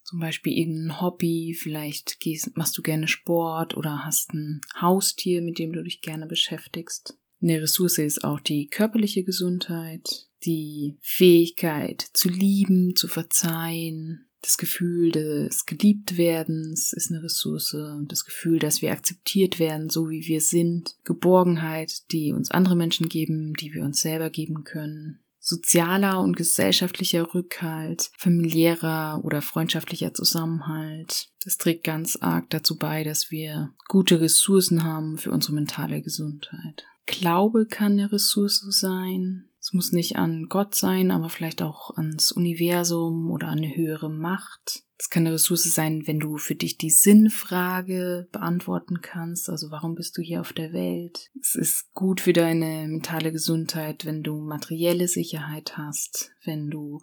Zum 0.04 0.20
Beispiel 0.20 0.52
irgendein 0.52 1.00
Hobby, 1.00 1.56
vielleicht 1.58 2.20
gehst, 2.20 2.54
machst 2.54 2.76
du 2.76 2.82
gerne 2.82 3.08
Sport 3.08 3.78
oder 3.78 4.04
hast 4.04 4.34
ein 4.34 4.60
Haustier, 4.78 5.40
mit 5.40 5.58
dem 5.58 5.72
du 5.72 5.82
dich 5.82 6.02
gerne 6.02 6.26
beschäftigst. 6.26 7.18
Eine 7.40 7.62
Ressource 7.62 7.96
ist 7.96 8.24
auch 8.24 8.40
die 8.40 8.66
körperliche 8.66 9.24
Gesundheit, 9.24 10.28
die 10.44 10.98
Fähigkeit 11.00 12.02
zu 12.12 12.28
lieben, 12.28 12.94
zu 12.94 13.08
verzeihen, 13.08 14.27
das 14.42 14.56
Gefühl 14.56 15.10
des 15.10 15.66
Geliebtwerdens 15.66 16.92
ist 16.92 17.10
eine 17.10 17.22
Ressource. 17.22 17.76
Das 18.06 18.24
Gefühl, 18.24 18.58
dass 18.58 18.82
wir 18.82 18.92
akzeptiert 18.92 19.58
werden, 19.58 19.90
so 19.90 20.10
wie 20.10 20.26
wir 20.26 20.40
sind. 20.40 20.96
Geborgenheit, 21.04 22.10
die 22.12 22.32
uns 22.32 22.50
andere 22.50 22.76
Menschen 22.76 23.08
geben, 23.08 23.54
die 23.54 23.74
wir 23.74 23.82
uns 23.82 24.00
selber 24.00 24.30
geben 24.30 24.64
können. 24.64 25.20
Sozialer 25.40 26.20
und 26.20 26.36
gesellschaftlicher 26.36 27.34
Rückhalt, 27.34 28.10
familiärer 28.18 29.24
oder 29.24 29.40
freundschaftlicher 29.40 30.12
Zusammenhalt. 30.12 31.28
Das 31.42 31.56
trägt 31.56 31.84
ganz 31.84 32.16
arg 32.16 32.50
dazu 32.50 32.76
bei, 32.76 33.02
dass 33.02 33.30
wir 33.30 33.72
gute 33.88 34.20
Ressourcen 34.20 34.84
haben 34.84 35.16
für 35.16 35.30
unsere 35.30 35.54
mentale 35.54 36.02
Gesundheit. 36.02 36.84
Glaube 37.06 37.66
kann 37.66 37.92
eine 37.92 38.12
Ressource 38.12 38.62
sein. 38.68 39.47
Es 39.68 39.74
muss 39.74 39.92
nicht 39.92 40.16
an 40.16 40.46
Gott 40.48 40.74
sein, 40.74 41.10
aber 41.10 41.28
vielleicht 41.28 41.60
auch 41.60 41.94
ans 41.98 42.32
Universum 42.32 43.30
oder 43.30 43.48
an 43.48 43.58
eine 43.58 43.76
höhere 43.76 44.08
Macht. 44.08 44.82
Es 44.96 45.10
kann 45.10 45.26
eine 45.26 45.34
Ressource 45.34 45.64
sein, 45.64 46.06
wenn 46.06 46.18
du 46.18 46.38
für 46.38 46.54
dich 46.54 46.78
die 46.78 46.88
Sinnfrage 46.88 48.28
beantworten 48.32 49.02
kannst. 49.02 49.50
Also 49.50 49.70
warum 49.70 49.94
bist 49.94 50.16
du 50.16 50.22
hier 50.22 50.40
auf 50.40 50.54
der 50.54 50.72
Welt? 50.72 51.28
Es 51.38 51.54
ist 51.54 51.92
gut 51.92 52.22
für 52.22 52.32
deine 52.32 52.88
mentale 52.88 53.30
Gesundheit, 53.30 54.06
wenn 54.06 54.22
du 54.22 54.40
materielle 54.40 55.06
Sicherheit 55.06 55.76
hast, 55.76 56.32
wenn 56.46 56.70
du 56.70 57.00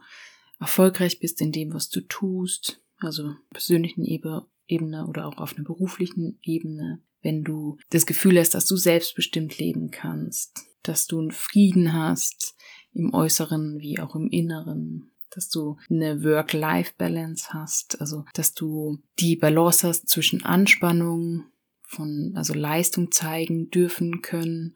erfolgreich 0.60 1.19
bist 1.19 1.41
in 1.41 1.51
dem, 1.51 1.72
was 1.72 1.89
du 1.89 2.01
tust, 2.01 2.81
also 2.98 3.36
persönlichen 3.51 4.05
Ebene 4.05 5.05
oder 5.05 5.27
auch 5.27 5.38
auf 5.38 5.53
einer 5.53 5.65
beruflichen 5.65 6.39
Ebene, 6.41 7.03
wenn 7.22 7.43
du 7.43 7.77
das 7.91 8.07
Gefühl 8.07 8.39
hast, 8.39 8.55
dass 8.55 8.65
du 8.65 8.75
selbstbestimmt 8.75 9.60
leben 9.60 9.91
kannst, 9.91 10.65
dass 10.88 11.08
du 11.08 11.20
einen 11.20 11.32
Frieden 11.32 11.94
hast 11.94 12.56
im 12.94 13.13
Äußeren 13.13 13.80
wie 13.80 14.00
auch 14.00 14.15
im 14.15 14.30
Inneren, 14.30 15.12
dass 15.30 15.50
du 15.50 15.77
eine 15.89 16.24
Work-Life-Balance 16.24 17.50
hast, 17.50 18.00
also 18.00 18.25
dass 18.34 18.54
du 18.54 19.00
die 19.20 19.36
Balance 19.36 19.88
hast 19.88 20.08
zwischen 20.08 20.44
Anspannung 20.46 21.46
von, 21.84 22.34
also 22.36 22.54
Leistung 22.54 23.12
zeigen 23.12 23.70
dürfen 23.70 24.22
können 24.22 24.75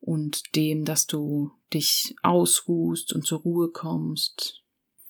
und 0.00 0.54
dem, 0.56 0.84
dass 0.84 1.06
du 1.06 1.52
dich 1.72 2.16
ausruhst 2.22 3.12
und 3.12 3.26
zur 3.26 3.40
Ruhe 3.40 3.70
kommst. 3.70 4.62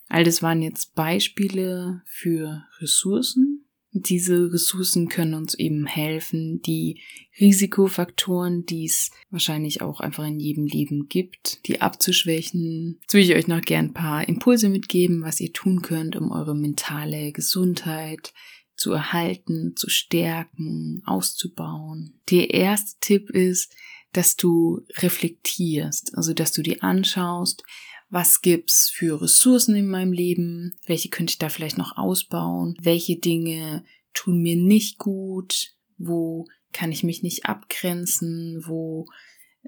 All 0.08 0.24
das 0.24 0.42
waren 0.42 0.62
jetzt 0.62 0.94
Beispiele 0.94 2.02
für 2.06 2.64
Ressourcen, 2.80 3.67
diese 4.02 4.52
Ressourcen 4.52 5.08
können 5.08 5.34
uns 5.34 5.54
eben 5.54 5.86
helfen, 5.86 6.60
die 6.62 7.00
Risikofaktoren, 7.40 8.64
die 8.66 8.84
es 8.86 9.10
wahrscheinlich 9.30 9.80
auch 9.80 10.00
einfach 10.00 10.26
in 10.26 10.40
jedem 10.40 10.66
Leben 10.66 11.08
gibt, 11.08 11.66
die 11.66 11.80
abzuschwächen. 11.80 12.98
Jetzt 13.02 13.14
würde 13.14 13.26
ich 13.26 13.34
euch 13.34 13.46
noch 13.48 13.60
gern 13.60 13.86
ein 13.86 13.94
paar 13.94 14.28
Impulse 14.28 14.68
mitgeben, 14.68 15.22
was 15.22 15.40
ihr 15.40 15.52
tun 15.52 15.82
könnt, 15.82 16.16
um 16.16 16.30
eure 16.30 16.54
mentale 16.54 17.32
Gesundheit 17.32 18.32
zu 18.74 18.92
erhalten, 18.92 19.74
zu 19.76 19.90
stärken, 19.90 21.02
auszubauen. 21.04 22.20
Der 22.30 22.50
erste 22.54 22.98
Tipp 23.00 23.30
ist, 23.30 23.74
dass 24.12 24.36
du 24.36 24.80
reflektierst, 24.96 26.16
also 26.16 26.32
dass 26.32 26.52
du 26.52 26.62
dir 26.62 26.82
anschaust, 26.82 27.62
was 28.10 28.40
gibt's 28.40 28.90
für 28.90 29.20
Ressourcen 29.20 29.74
in 29.76 29.88
meinem 29.88 30.12
Leben, 30.12 30.76
welche 30.86 31.08
könnte 31.08 31.32
ich 31.32 31.38
da 31.38 31.48
vielleicht 31.48 31.78
noch 31.78 31.96
ausbauen, 31.96 32.76
welche 32.80 33.16
Dinge 33.16 33.84
tun 34.14 34.40
mir 34.40 34.56
nicht 34.56 34.98
gut, 34.98 35.74
wo 35.98 36.46
kann 36.72 36.92
ich 36.92 37.02
mich 37.02 37.22
nicht 37.22 37.46
abgrenzen, 37.46 38.62
wo 38.66 39.06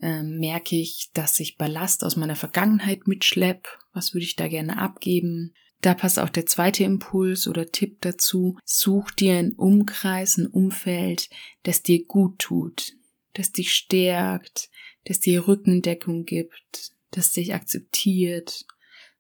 äh, 0.01 0.23
merke 0.23 0.77
ich, 0.77 1.11
dass 1.13 1.41
ich 1.41 1.59
Ballast 1.59 2.05
aus 2.05 2.17
meiner 2.17 2.37
Vergangenheit 2.37 3.07
mitschlepp, 3.07 3.69
was 3.93 4.15
würde 4.15 4.25
ich 4.25 4.37
da 4.37 4.49
gerne 4.49 4.79
abgeben. 4.79 5.55
Da 5.83 5.95
passt 5.95 6.19
auch 6.19 6.29
der 6.29 6.47
zweite 6.47 6.85
Impuls 6.85 7.49
oder 7.49 7.71
Tipp 7.71 7.99
dazu. 8.03 8.59
Such 8.65 9.11
dir 9.13 9.37
einen 9.37 9.53
Umkreis, 9.53 10.37
ein 10.37 10.47
Umfeld, 10.47 11.31
das 11.63 11.83
dir 11.83 12.05
gut 12.05 12.39
tut, 12.39 12.93
das 13.33 13.53
dich 13.53 13.73
stärkt, 13.73 14.71
das 15.05 15.21
dir 15.21 15.49
Rückendeckung 15.49 16.27
gibt, 16.27 16.93
das 17.11 17.33
dich 17.33 17.55
akzeptiert, 17.55 18.65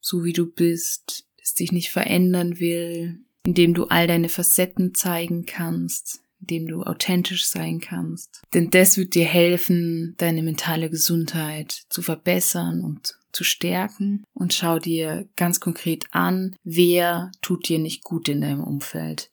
so 0.01 0.25
wie 0.25 0.33
du 0.33 0.47
bist, 0.47 1.27
das 1.39 1.55
dich 1.55 1.73
nicht 1.73 1.91
verändern 1.91 2.59
will, 2.59 3.21
indem 3.45 3.75
du 3.75 3.85
all 3.85 4.07
deine 4.07 4.29
Facetten 4.29 4.95
zeigen 4.95 5.47
kannst, 5.47 6.21
indem 6.41 6.69
du 6.69 6.83
authentisch 6.83 7.47
sein 7.47 7.81
kannst. 7.81 8.43
Denn 8.55 8.71
das 8.71 8.97
wird 8.97 9.15
dir 9.15 9.25
helfen, 9.25 10.15
deine 10.19 10.43
mentale 10.43 10.91
Gesundheit 10.91 11.83
zu 11.91 12.03
verbessern 12.03 12.83
und 12.83 13.19
zu 13.33 13.45
stärken 13.45 14.25
und 14.35 14.55
schau 14.55 14.79
dir 14.79 15.29
ganz 15.37 15.61
konkret 15.61 16.07
an, 16.11 16.57
wer 16.65 17.31
tut 17.43 17.69
dir 17.69 17.79
nicht 17.79 18.03
gut 18.03 18.29
in 18.29 18.41
deinem 18.41 18.65
Umfeld 18.65 19.31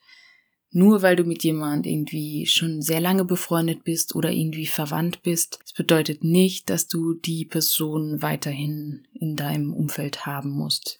nur 0.71 1.01
weil 1.01 1.15
du 1.15 1.23
mit 1.23 1.43
jemand 1.43 1.85
irgendwie 1.85 2.45
schon 2.45 2.81
sehr 2.81 2.99
lange 2.99 3.25
befreundet 3.25 3.83
bist 3.83 4.15
oder 4.15 4.31
irgendwie 4.31 4.67
verwandt 4.67 5.23
bist, 5.23 5.59
das 5.63 5.73
bedeutet 5.73 6.23
nicht, 6.23 6.69
dass 6.69 6.87
du 6.87 7.13
die 7.13 7.45
Person 7.45 8.21
weiterhin 8.21 9.07
in 9.13 9.35
deinem 9.35 9.73
Umfeld 9.73 10.25
haben 10.25 10.49
musst. 10.49 10.97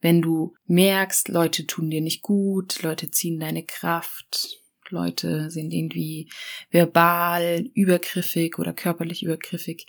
Wenn 0.00 0.20
du 0.22 0.54
merkst, 0.66 1.28
Leute 1.28 1.66
tun 1.66 1.90
dir 1.90 2.00
nicht 2.00 2.22
gut, 2.22 2.82
Leute 2.82 3.10
ziehen 3.10 3.38
deine 3.38 3.64
Kraft, 3.64 4.58
Leute 4.88 5.50
sind 5.50 5.72
irgendwie 5.72 6.30
verbal 6.70 7.70
übergriffig 7.74 8.58
oder 8.58 8.72
körperlich 8.72 9.22
übergriffig, 9.22 9.86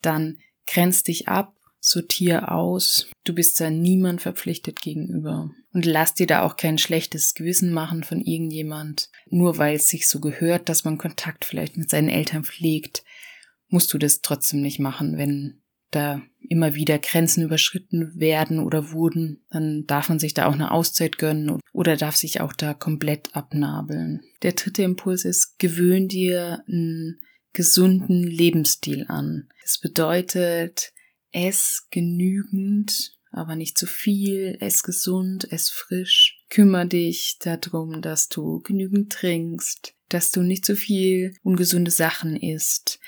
dann 0.00 0.38
grenz 0.66 1.02
dich 1.02 1.28
ab, 1.28 1.54
sortier 1.82 2.52
aus. 2.52 3.10
Du 3.24 3.34
bist 3.34 3.60
da 3.60 3.68
niemand 3.68 4.22
verpflichtet 4.22 4.80
gegenüber. 4.80 5.50
Und 5.72 5.84
lass 5.84 6.14
dir 6.14 6.26
da 6.26 6.42
auch 6.42 6.56
kein 6.56 6.78
schlechtes 6.78 7.34
Gewissen 7.34 7.72
machen 7.72 8.04
von 8.04 8.20
irgendjemand. 8.20 9.10
Nur 9.28 9.58
weil 9.58 9.76
es 9.76 9.88
sich 9.88 10.08
so 10.08 10.20
gehört, 10.20 10.68
dass 10.68 10.84
man 10.84 10.96
Kontakt 10.96 11.44
vielleicht 11.44 11.76
mit 11.76 11.90
seinen 11.90 12.08
Eltern 12.08 12.44
pflegt, 12.44 13.02
musst 13.68 13.92
du 13.92 13.98
das 13.98 14.20
trotzdem 14.20 14.60
nicht 14.60 14.78
machen, 14.78 15.18
wenn 15.18 15.62
da 15.90 16.22
immer 16.40 16.74
wieder 16.74 16.98
Grenzen 16.98 17.42
überschritten 17.42 18.18
werden 18.18 18.58
oder 18.58 18.92
wurden, 18.92 19.44
dann 19.50 19.86
darf 19.86 20.08
man 20.08 20.18
sich 20.18 20.34
da 20.34 20.46
auch 20.46 20.54
eine 20.54 20.70
Auszeit 20.70 21.18
gönnen 21.18 21.60
oder 21.72 21.96
darf 21.96 22.16
sich 22.16 22.40
auch 22.40 22.52
da 22.52 22.74
komplett 22.74 23.34
abnabeln. 23.36 24.22
Der 24.42 24.52
dritte 24.52 24.82
Impuls 24.82 25.24
ist, 25.24 25.58
gewöhn 25.58 26.08
dir 26.08 26.62
einen 26.66 27.20
gesunden 27.52 28.22
Lebensstil 28.24 29.04
an. 29.08 29.48
Das 29.62 29.78
bedeutet, 29.78 30.92
ess 31.32 31.88
genügend, 31.90 33.18
aber 33.30 33.56
nicht 33.56 33.78
zu 33.78 33.86
viel, 33.86 34.56
ess 34.60 34.82
gesund, 34.82 35.50
ess 35.50 35.70
frisch. 35.70 36.38
Kümmer 36.50 36.84
dich 36.84 37.38
darum, 37.40 38.02
dass 38.02 38.28
du 38.28 38.60
genügend 38.60 39.12
trinkst, 39.12 39.94
dass 40.08 40.30
du 40.30 40.42
nicht 40.42 40.64
zu 40.64 40.76
viel 40.76 41.34
ungesunde 41.42 41.90
Sachen 41.90 42.36
isst, 42.36 43.00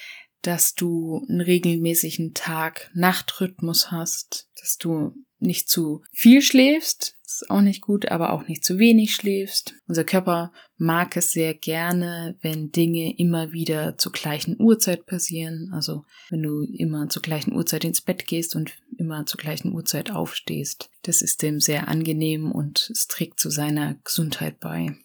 dass 0.42 0.74
du 0.74 1.24
einen 1.28 1.40
regelmäßigen 1.40 2.34
Tag-Nacht-Rhythmus 2.34 3.90
hast, 3.90 4.48
dass 4.60 4.78
du 4.78 5.14
nicht 5.38 5.68
zu 5.68 6.02
viel 6.12 6.42
schläfst, 6.42 7.16
ist 7.42 7.50
auch 7.50 7.60
nicht 7.60 7.80
gut, 7.80 8.08
aber 8.10 8.32
auch 8.32 8.46
nicht 8.48 8.64
zu 8.64 8.78
wenig 8.78 9.14
schläfst. 9.14 9.74
Unser 9.86 10.04
Körper 10.04 10.52
mag 10.76 11.16
es 11.16 11.32
sehr 11.32 11.54
gerne, 11.54 12.36
wenn 12.40 12.70
Dinge 12.70 13.16
immer 13.18 13.52
wieder 13.52 13.98
zur 13.98 14.12
gleichen 14.12 14.60
Uhrzeit 14.60 15.06
passieren. 15.06 15.70
Also 15.72 16.04
wenn 16.30 16.42
du 16.42 16.62
immer 16.62 17.08
zur 17.08 17.22
gleichen 17.22 17.52
Uhrzeit 17.54 17.84
ins 17.84 18.00
Bett 18.00 18.26
gehst 18.26 18.56
und 18.56 18.72
immer 18.98 19.26
zur 19.26 19.38
gleichen 19.38 19.72
Uhrzeit 19.72 20.10
aufstehst. 20.10 20.90
Das 21.02 21.22
ist 21.22 21.42
dem 21.42 21.60
sehr 21.60 21.88
angenehm 21.88 22.52
und 22.52 22.90
es 22.90 23.06
trägt 23.08 23.40
zu 23.40 23.50
seiner 23.50 23.96
Gesundheit 24.04 24.60
bei. 24.60 24.96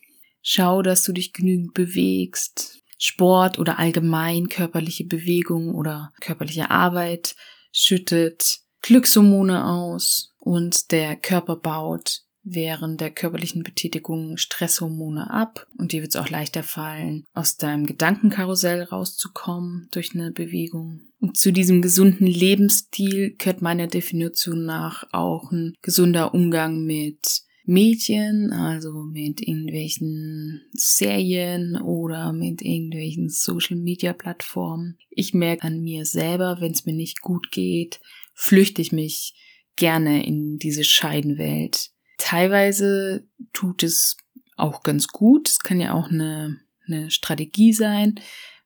Schau, 0.41 0.81
dass 0.81 1.03
du 1.03 1.11
dich 1.11 1.33
genügend 1.33 1.73
bewegst. 1.73 2.81
Sport 2.97 3.59
oder 3.59 3.79
allgemein 3.79 4.49
körperliche 4.49 5.05
Bewegung 5.05 5.73
oder 5.73 6.11
körperliche 6.19 6.69
Arbeit 6.69 7.35
schüttet 7.71 8.59
Glückshormone 8.81 9.65
aus 9.65 10.28
und 10.39 10.91
der 10.91 11.15
Körper 11.15 11.55
baut 11.55 12.23
während 12.43 13.01
der 13.01 13.11
körperlichen 13.11 13.63
Betätigung 13.63 14.37
Stresshormone 14.37 15.29
ab 15.29 15.67
und 15.77 15.91
dir 15.91 16.01
wird 16.01 16.15
es 16.15 16.21
auch 16.21 16.29
leichter 16.29 16.63
fallen, 16.63 17.25
aus 17.33 17.57
deinem 17.57 17.85
Gedankenkarussell 17.85 18.83
rauszukommen 18.83 19.87
durch 19.91 20.15
eine 20.15 20.31
Bewegung. 20.31 21.01
Und 21.19 21.37
zu 21.37 21.51
diesem 21.51 21.81
gesunden 21.81 22.27
Lebensstil 22.27 23.35
gehört 23.37 23.61
meiner 23.61 23.87
Definition 23.87 24.65
nach 24.65 25.03
auch 25.11 25.51
ein 25.51 25.75
gesunder 25.81 26.33
Umgang 26.33 26.85
mit 26.85 27.43
Medien, 27.65 28.51
also 28.51 28.93
mit 29.03 29.41
irgendwelchen 29.41 30.61
Serien 30.73 31.79
oder 31.79 32.33
mit 32.33 32.63
irgendwelchen 32.63 33.29
Social-Media-Plattformen. 33.29 34.97
Ich 35.11 35.35
merke 35.35 35.63
an 35.65 35.81
mir 35.81 36.05
selber, 36.05 36.57
wenn 36.61 36.71
es 36.71 36.85
mir 36.85 36.93
nicht 36.93 37.21
gut 37.21 37.51
geht, 37.51 37.99
flüchte 38.33 38.81
ich 38.81 38.91
mich 38.91 39.35
gerne 39.79 40.23
in 40.25 40.59
diese 40.59 40.83
Scheidenwelt. 40.83 41.89
Teilweise 42.19 43.27
tut 43.53 43.81
es 43.81 44.17
auch 44.57 44.83
ganz 44.83 45.07
gut. 45.07 45.49
Es 45.49 45.59
kann 45.59 45.79
ja 45.79 45.93
auch 45.93 46.09
eine, 46.09 46.59
eine 46.85 47.09
Strategie 47.09 47.73
sein, 47.73 48.15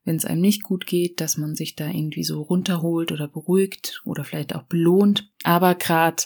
wenn 0.03 0.17
es 0.17 0.25
einem 0.25 0.41
nicht 0.41 0.63
gut 0.63 0.85
geht, 0.85 1.21
dass 1.21 1.37
man 1.37 1.55
sich 1.55 1.75
da 1.75 1.87
irgendwie 1.87 2.23
so 2.23 2.41
runterholt 2.41 3.11
oder 3.11 3.27
beruhigt 3.27 4.01
oder 4.03 4.25
vielleicht 4.25 4.55
auch 4.55 4.63
belohnt. 4.63 5.31
Aber 5.43 5.75
gerade 5.75 6.23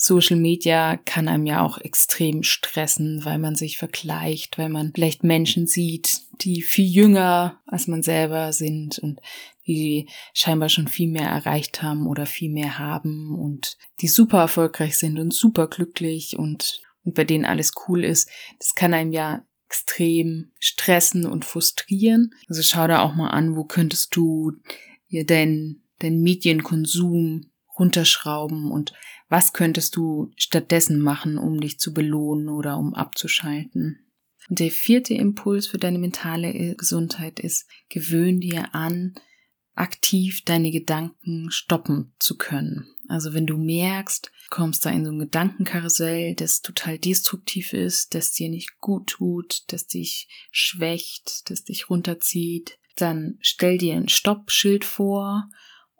Social 0.00 0.36
Media 0.36 0.96
kann 0.96 1.26
einem 1.26 1.44
ja 1.44 1.60
auch 1.60 1.76
extrem 1.78 2.44
stressen, 2.44 3.24
weil 3.24 3.38
man 3.38 3.56
sich 3.56 3.76
vergleicht, 3.76 4.56
weil 4.56 4.68
man 4.68 4.92
vielleicht 4.94 5.24
Menschen 5.24 5.66
sieht, 5.66 6.20
die 6.40 6.62
viel 6.62 6.86
jünger 6.86 7.60
als 7.66 7.88
man 7.88 8.04
selber 8.04 8.52
sind 8.52 9.00
und 9.00 9.20
die 9.68 10.08
scheinbar 10.32 10.68
schon 10.68 10.88
viel 10.88 11.08
mehr 11.08 11.28
erreicht 11.28 11.82
haben 11.82 12.06
oder 12.06 12.26
viel 12.26 12.50
mehr 12.50 12.78
haben 12.78 13.38
und 13.38 13.76
die 14.00 14.08
super 14.08 14.40
erfolgreich 14.40 14.98
sind 14.98 15.18
und 15.18 15.32
super 15.32 15.68
glücklich 15.68 16.38
und, 16.38 16.80
und 17.04 17.14
bei 17.14 17.24
denen 17.24 17.44
alles 17.44 17.72
cool 17.86 18.04
ist. 18.04 18.28
Das 18.58 18.74
kann 18.74 18.94
einem 18.94 19.12
ja 19.12 19.44
extrem 19.66 20.50
stressen 20.58 21.26
und 21.26 21.44
frustrieren. 21.44 22.30
Also 22.48 22.62
schau 22.62 22.88
da 22.88 23.02
auch 23.02 23.14
mal 23.14 23.28
an, 23.28 23.54
wo 23.54 23.64
könntest 23.64 24.16
du 24.16 24.52
dir 25.10 25.26
deinen 25.26 25.84
dein 25.98 26.20
Medienkonsum 26.20 27.50
runterschrauben 27.78 28.70
und 28.70 28.92
was 29.28 29.52
könntest 29.52 29.96
du 29.96 30.32
stattdessen 30.36 31.00
machen, 31.00 31.38
um 31.38 31.60
dich 31.60 31.78
zu 31.78 31.92
belohnen 31.92 32.48
oder 32.48 32.78
um 32.78 32.94
abzuschalten? 32.94 33.98
Und 34.48 34.60
der 34.60 34.70
vierte 34.70 35.14
Impuls 35.14 35.66
für 35.66 35.78
deine 35.78 35.98
mentale 35.98 36.74
Gesundheit 36.76 37.38
ist, 37.38 37.68
gewöhn 37.90 38.40
dir 38.40 38.74
an, 38.74 39.14
aktiv 39.78 40.42
deine 40.44 40.70
Gedanken 40.70 41.50
stoppen 41.50 42.12
zu 42.18 42.36
können. 42.36 42.88
Also 43.08 43.32
wenn 43.32 43.46
du 43.46 43.56
merkst, 43.56 44.30
kommst 44.50 44.84
da 44.84 44.90
in 44.90 45.04
so 45.04 45.10
ein 45.10 45.18
Gedankenkarussell, 45.18 46.34
das 46.34 46.62
total 46.62 46.98
destruktiv 46.98 47.72
ist, 47.72 48.14
das 48.14 48.32
dir 48.32 48.48
nicht 48.48 48.78
gut 48.80 49.08
tut, 49.08 49.64
das 49.72 49.86
dich 49.86 50.28
schwächt, 50.50 51.50
das 51.50 51.64
dich 51.64 51.88
runterzieht, 51.88 52.78
dann 52.96 53.38
stell 53.40 53.78
dir 53.78 53.94
ein 53.94 54.08
Stoppschild 54.08 54.84
vor 54.84 55.48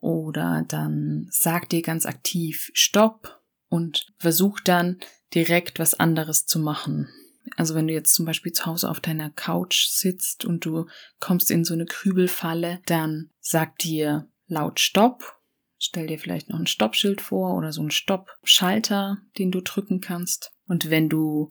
oder 0.01 0.64
dann 0.69 1.29
sag 1.31 1.69
dir 1.69 1.83
ganz 1.83 2.07
aktiv 2.07 2.71
Stopp 2.75 3.41
und 3.69 4.07
versuch 4.19 4.61
dann 4.61 4.99
direkt 5.35 5.79
was 5.79 5.95
anderes 5.95 6.47
zu 6.47 6.59
machen. 6.59 7.09
Also 7.57 7.75
wenn 7.75 7.87
du 7.87 7.93
jetzt 7.93 8.15
zum 8.15 8.27
Beispiel 8.27 8.53
zu 8.53 8.67
Hause 8.67 8.89
auf 8.91 9.01
deiner 9.01 9.31
Couch 9.31 9.87
sitzt 9.87 10.45
und 10.45 10.65
du 10.65 10.87
kommst 11.21 11.51
in 11.51 11.65
so 11.65 11.75
eine 11.75 11.87
Krübelfalle, 11.87 12.81
dann 12.87 13.31
sag 13.41 13.79
dir 13.79 14.29
laut 14.47 14.81
Stopp. 14.81 15.37
Stell 15.79 16.09
dir 16.09 16.19
vielleicht 16.19 16.49
noch 16.51 16.59
ein 16.59 16.67
Stoppschild 16.67 17.21
vor 17.21 17.55
oder 17.55 17.73
so 17.73 17.83
ein 17.83 17.91
Stoppschalter, 17.91 19.19
den 19.39 19.51
du 19.51 19.61
drücken 19.61 20.01
kannst. 20.01 20.51
Und 20.67 20.91
wenn 20.91 21.09
du 21.09 21.51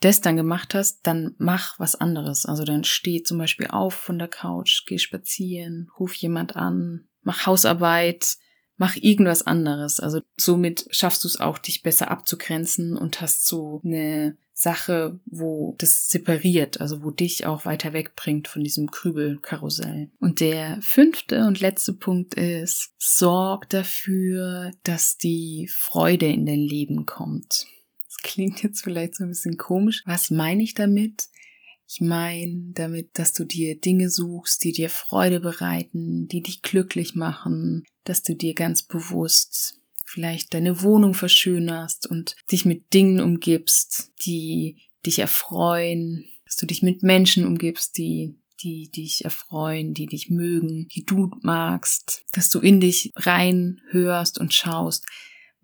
das 0.00 0.20
dann 0.20 0.36
gemacht 0.36 0.74
hast, 0.74 1.06
dann 1.06 1.34
mach 1.38 1.78
was 1.80 1.96
anderes. 1.96 2.46
Also 2.46 2.64
dann 2.64 2.84
steh 2.84 3.22
zum 3.22 3.38
Beispiel 3.38 3.68
auf 3.68 3.94
von 3.94 4.18
der 4.18 4.28
Couch, 4.28 4.84
geh 4.86 4.98
spazieren, 4.98 5.88
ruf 5.98 6.14
jemand 6.14 6.56
an, 6.56 7.08
mach 7.22 7.46
Hausarbeit, 7.46 8.36
mach 8.76 8.96
irgendwas 8.96 9.46
anderes. 9.46 10.00
Also 10.00 10.20
somit 10.36 10.86
schaffst 10.90 11.24
du 11.24 11.28
es 11.28 11.40
auch, 11.40 11.58
dich 11.58 11.82
besser 11.82 12.10
abzugrenzen 12.10 12.96
und 12.96 13.20
hast 13.20 13.46
so 13.46 13.80
eine 13.84 14.36
Sache, 14.52 15.18
wo 15.26 15.74
das 15.78 16.08
separiert, 16.08 16.80
also 16.80 17.02
wo 17.02 17.10
dich 17.10 17.44
auch 17.44 17.64
weiter 17.64 17.92
wegbringt 17.92 18.46
von 18.46 18.62
diesem 18.62 18.90
Krübelkarussell. 18.90 20.10
Und 20.20 20.40
der 20.40 20.78
fünfte 20.80 21.46
und 21.46 21.60
letzte 21.60 21.92
Punkt 21.92 22.34
ist, 22.34 22.92
sorg 22.98 23.68
dafür, 23.68 24.70
dass 24.84 25.18
die 25.18 25.68
Freude 25.72 26.26
in 26.26 26.46
dein 26.46 26.60
Leben 26.60 27.04
kommt. 27.04 27.66
Das 28.06 28.18
klingt 28.22 28.62
jetzt 28.62 28.82
vielleicht 28.82 29.16
so 29.16 29.24
ein 29.24 29.30
bisschen 29.30 29.56
komisch. 29.56 30.04
Was 30.06 30.30
meine 30.30 30.62
ich 30.62 30.74
damit? 30.74 31.28
Ich 31.94 32.00
meine 32.00 32.72
damit, 32.74 33.10
dass 33.20 33.32
du 33.34 33.44
dir 33.44 33.78
Dinge 33.78 34.10
suchst, 34.10 34.64
die 34.64 34.72
dir 34.72 34.90
Freude 34.90 35.38
bereiten, 35.38 36.26
die 36.26 36.42
dich 36.42 36.60
glücklich 36.60 37.14
machen, 37.14 37.84
dass 38.02 38.24
du 38.24 38.34
dir 38.34 38.54
ganz 38.54 38.82
bewusst 38.82 39.78
vielleicht 40.04 40.54
deine 40.54 40.82
Wohnung 40.82 41.14
verschönerst 41.14 42.10
und 42.10 42.34
dich 42.50 42.64
mit 42.64 42.92
Dingen 42.92 43.20
umgibst, 43.20 44.10
die 44.26 44.78
dich 45.06 45.20
erfreuen, 45.20 46.24
dass 46.44 46.56
du 46.56 46.66
dich 46.66 46.82
mit 46.82 47.04
Menschen 47.04 47.46
umgibst, 47.46 47.96
die 47.96 48.34
die 48.60 48.90
dich 48.90 49.24
erfreuen, 49.24 49.94
die 49.94 50.06
dich 50.06 50.30
mögen, 50.30 50.88
die 50.88 51.04
du 51.04 51.30
magst, 51.42 52.24
dass 52.32 52.50
du 52.50 52.58
in 52.58 52.80
dich 52.80 53.12
reinhörst 53.14 54.40
und 54.40 54.52
schaust, 54.52 55.06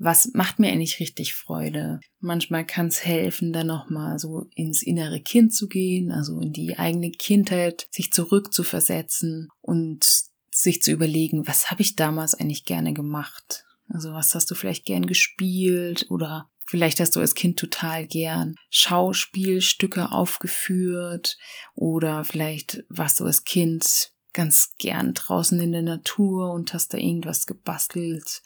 was 0.03 0.31
macht 0.33 0.59
mir 0.59 0.73
eigentlich 0.73 0.99
richtig 0.99 1.35
Freude? 1.35 2.01
Manchmal 2.21 2.65
kann 2.65 2.87
es 2.87 3.05
helfen, 3.05 3.53
dann 3.53 3.67
nochmal 3.67 4.19
so 4.19 4.47
ins 4.55 4.83
innere 4.83 5.21
Kind 5.21 5.55
zu 5.55 5.69
gehen, 5.69 6.11
also 6.11 6.41
in 6.41 6.55
die 6.55 6.79
eigene 6.79 7.11
Kindheit, 7.11 7.87
sich 7.91 8.11
zurückzuversetzen 8.11 9.51
und 9.61 10.07
sich 10.51 10.83
zu 10.83 10.91
überlegen, 10.91 11.47
was 11.47 11.71
habe 11.71 11.83
ich 11.83 11.97
damals 11.97 12.35
eigentlich 12.35 12.65
gerne 12.65 12.95
gemacht? 12.95 13.67
Also 13.89 14.15
was 14.15 14.35
hast 14.35 14.51
du 14.51 14.55
vielleicht 14.55 14.87
gern 14.87 15.05
gespielt 15.05 16.07
oder 16.09 16.49
vielleicht 16.67 16.99
hast 17.01 17.15
du 17.15 17.21
als 17.21 17.35
Kind 17.35 17.59
total 17.59 18.07
gern 18.07 18.55
Schauspielstücke 18.71 20.13
aufgeführt 20.13 21.37
oder 21.75 22.25
vielleicht 22.25 22.85
warst 22.89 23.21
du 23.21 23.25
als 23.27 23.45
Kind 23.45 24.13
ganz 24.33 24.71
gern 24.79 25.13
draußen 25.13 25.61
in 25.61 25.73
der 25.73 25.83
Natur 25.83 26.53
und 26.53 26.73
hast 26.73 26.95
da 26.95 26.99
irgendwas 26.99 27.47
gebastelt 27.47 28.41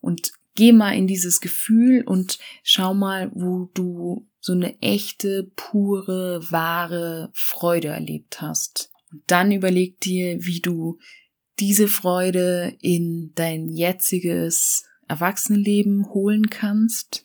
und 0.00 0.32
geh 0.58 0.72
mal 0.72 0.96
in 0.96 1.06
dieses 1.06 1.40
Gefühl 1.40 2.02
und 2.02 2.40
schau 2.64 2.92
mal, 2.92 3.30
wo 3.32 3.70
du 3.74 4.28
so 4.40 4.52
eine 4.54 4.76
echte, 4.82 5.52
pure, 5.54 6.40
wahre 6.50 7.30
Freude 7.32 7.88
erlebt 7.88 8.40
hast. 8.40 8.90
Und 9.12 9.22
dann 9.28 9.52
überleg 9.52 10.00
dir, 10.00 10.44
wie 10.44 10.60
du 10.60 10.98
diese 11.60 11.86
Freude 11.86 12.76
in 12.80 13.30
dein 13.36 13.68
jetziges 13.68 14.84
Erwachsenenleben 15.06 16.12
holen 16.12 16.50
kannst. 16.50 17.24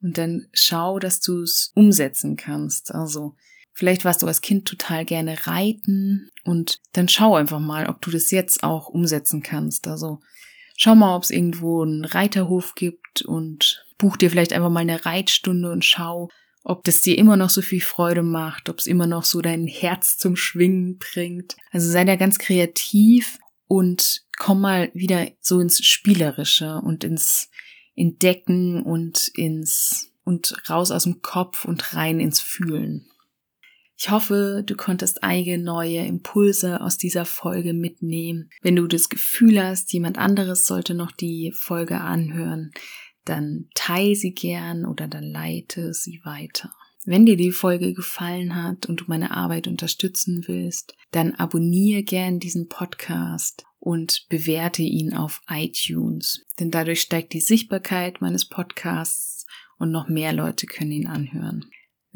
Und 0.00 0.16
dann 0.16 0.46
schau, 0.54 0.98
dass 0.98 1.20
du 1.20 1.42
es 1.42 1.70
umsetzen 1.74 2.36
kannst. 2.36 2.94
Also 2.94 3.36
vielleicht 3.74 4.06
warst 4.06 4.22
du 4.22 4.26
als 4.26 4.40
Kind 4.40 4.66
total 4.66 5.04
gerne 5.04 5.46
reiten 5.46 6.30
und 6.44 6.80
dann 6.92 7.08
schau 7.08 7.34
einfach 7.34 7.60
mal, 7.60 7.90
ob 7.90 8.00
du 8.00 8.10
das 8.10 8.30
jetzt 8.30 8.62
auch 8.62 8.88
umsetzen 8.88 9.42
kannst. 9.42 9.86
Also 9.86 10.20
schau 10.76 10.94
mal, 10.94 11.16
ob 11.16 11.22
es 11.22 11.30
irgendwo 11.30 11.82
einen 11.82 12.04
Reiterhof 12.04 12.74
gibt 12.74 13.22
und 13.22 13.84
buch 13.98 14.16
dir 14.16 14.30
vielleicht 14.30 14.52
einfach 14.52 14.70
mal 14.70 14.80
eine 14.80 15.04
Reitstunde 15.04 15.70
und 15.70 15.84
schau, 15.84 16.28
ob 16.64 16.84
das 16.84 17.02
dir 17.02 17.18
immer 17.18 17.36
noch 17.36 17.50
so 17.50 17.62
viel 17.62 17.80
Freude 17.80 18.22
macht, 18.22 18.68
ob 18.68 18.78
es 18.78 18.86
immer 18.86 19.06
noch 19.06 19.24
so 19.24 19.40
dein 19.42 19.66
Herz 19.66 20.16
zum 20.16 20.34
Schwingen 20.34 20.98
bringt. 20.98 21.56
Also 21.70 21.90
sei 21.90 22.04
da 22.04 22.16
ganz 22.16 22.38
kreativ 22.38 23.38
und 23.68 24.22
komm 24.38 24.62
mal 24.62 24.90
wieder 24.94 25.28
so 25.40 25.60
ins 25.60 25.84
Spielerische 25.84 26.80
und 26.82 27.04
ins 27.04 27.50
Entdecken 27.94 28.82
und 28.82 29.28
ins 29.34 30.10
und 30.24 30.56
raus 30.70 30.90
aus 30.90 31.04
dem 31.04 31.20
Kopf 31.20 31.66
und 31.66 31.94
rein 31.94 32.18
ins 32.18 32.40
Fühlen. 32.40 33.06
Ich 33.96 34.10
hoffe, 34.10 34.62
du 34.66 34.74
konntest 34.74 35.22
einige 35.22 35.58
neue 35.58 36.04
Impulse 36.04 36.80
aus 36.80 36.98
dieser 36.98 37.24
Folge 37.24 37.74
mitnehmen. 37.74 38.50
Wenn 38.60 38.76
du 38.76 38.86
das 38.86 39.08
Gefühl 39.08 39.62
hast, 39.62 39.92
jemand 39.92 40.18
anderes 40.18 40.66
sollte 40.66 40.94
noch 40.94 41.12
die 41.12 41.52
Folge 41.54 42.00
anhören, 42.00 42.72
dann 43.24 43.68
teile 43.74 44.14
sie 44.14 44.34
gern 44.34 44.84
oder 44.84 45.08
dann 45.08 45.24
leite 45.24 45.94
sie 45.94 46.20
weiter. 46.24 46.72
Wenn 47.06 47.26
dir 47.26 47.36
die 47.36 47.52
Folge 47.52 47.92
gefallen 47.92 48.54
hat 48.62 48.86
und 48.86 49.02
du 49.02 49.04
meine 49.08 49.30
Arbeit 49.30 49.68
unterstützen 49.68 50.44
willst, 50.46 50.96
dann 51.10 51.34
abonniere 51.34 52.02
gern 52.02 52.40
diesen 52.40 52.68
Podcast 52.68 53.64
und 53.78 54.26
bewerte 54.30 54.82
ihn 54.82 55.12
auf 55.12 55.42
iTunes. 55.48 56.42
Denn 56.58 56.70
dadurch 56.70 57.02
steigt 57.02 57.34
die 57.34 57.40
Sichtbarkeit 57.40 58.22
meines 58.22 58.48
Podcasts 58.48 59.44
und 59.78 59.90
noch 59.90 60.08
mehr 60.08 60.32
Leute 60.32 60.66
können 60.66 60.92
ihn 60.92 61.06
anhören. 61.06 61.66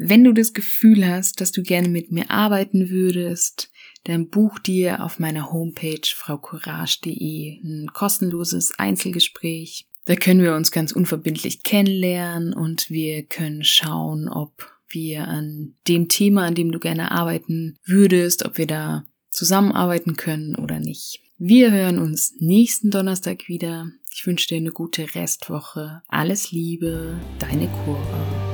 Wenn 0.01 0.23
du 0.23 0.31
das 0.31 0.53
Gefühl 0.53 1.05
hast, 1.05 1.41
dass 1.41 1.51
du 1.51 1.61
gerne 1.61 1.89
mit 1.89 2.09
mir 2.09 2.31
arbeiten 2.31 2.89
würdest, 2.89 3.69
dann 4.05 4.29
buch 4.29 4.57
dir 4.57 5.03
auf 5.03 5.19
meiner 5.19 5.51
Homepage 5.51 5.99
fraucourage.de 6.05 7.59
ein 7.61 7.91
kostenloses 7.93 8.71
Einzelgespräch. 8.79 9.87
Da 10.05 10.15
können 10.15 10.41
wir 10.41 10.55
uns 10.55 10.71
ganz 10.71 10.93
unverbindlich 10.93 11.63
kennenlernen 11.63 12.53
und 12.53 12.89
wir 12.89 13.23
können 13.23 13.65
schauen, 13.65 14.29
ob 14.29 14.71
wir 14.87 15.27
an 15.27 15.75
dem 15.89 16.07
Thema, 16.07 16.45
an 16.45 16.55
dem 16.55 16.71
du 16.71 16.79
gerne 16.79 17.11
arbeiten 17.11 17.77
würdest, 17.83 18.45
ob 18.45 18.57
wir 18.57 18.67
da 18.67 19.05
zusammenarbeiten 19.31 20.15
können 20.15 20.55
oder 20.55 20.79
nicht. 20.79 21.19
Wir 21.37 21.71
hören 21.71 21.99
uns 21.99 22.35
nächsten 22.39 22.89
Donnerstag 22.89 23.49
wieder. 23.49 23.91
Ich 24.13 24.25
wünsche 24.25 24.47
dir 24.47 24.57
eine 24.57 24.71
gute 24.71 25.13
Restwoche. 25.13 26.01
Alles 26.07 26.51
Liebe, 26.51 27.19
deine 27.39 27.67
Cora. 27.67 28.48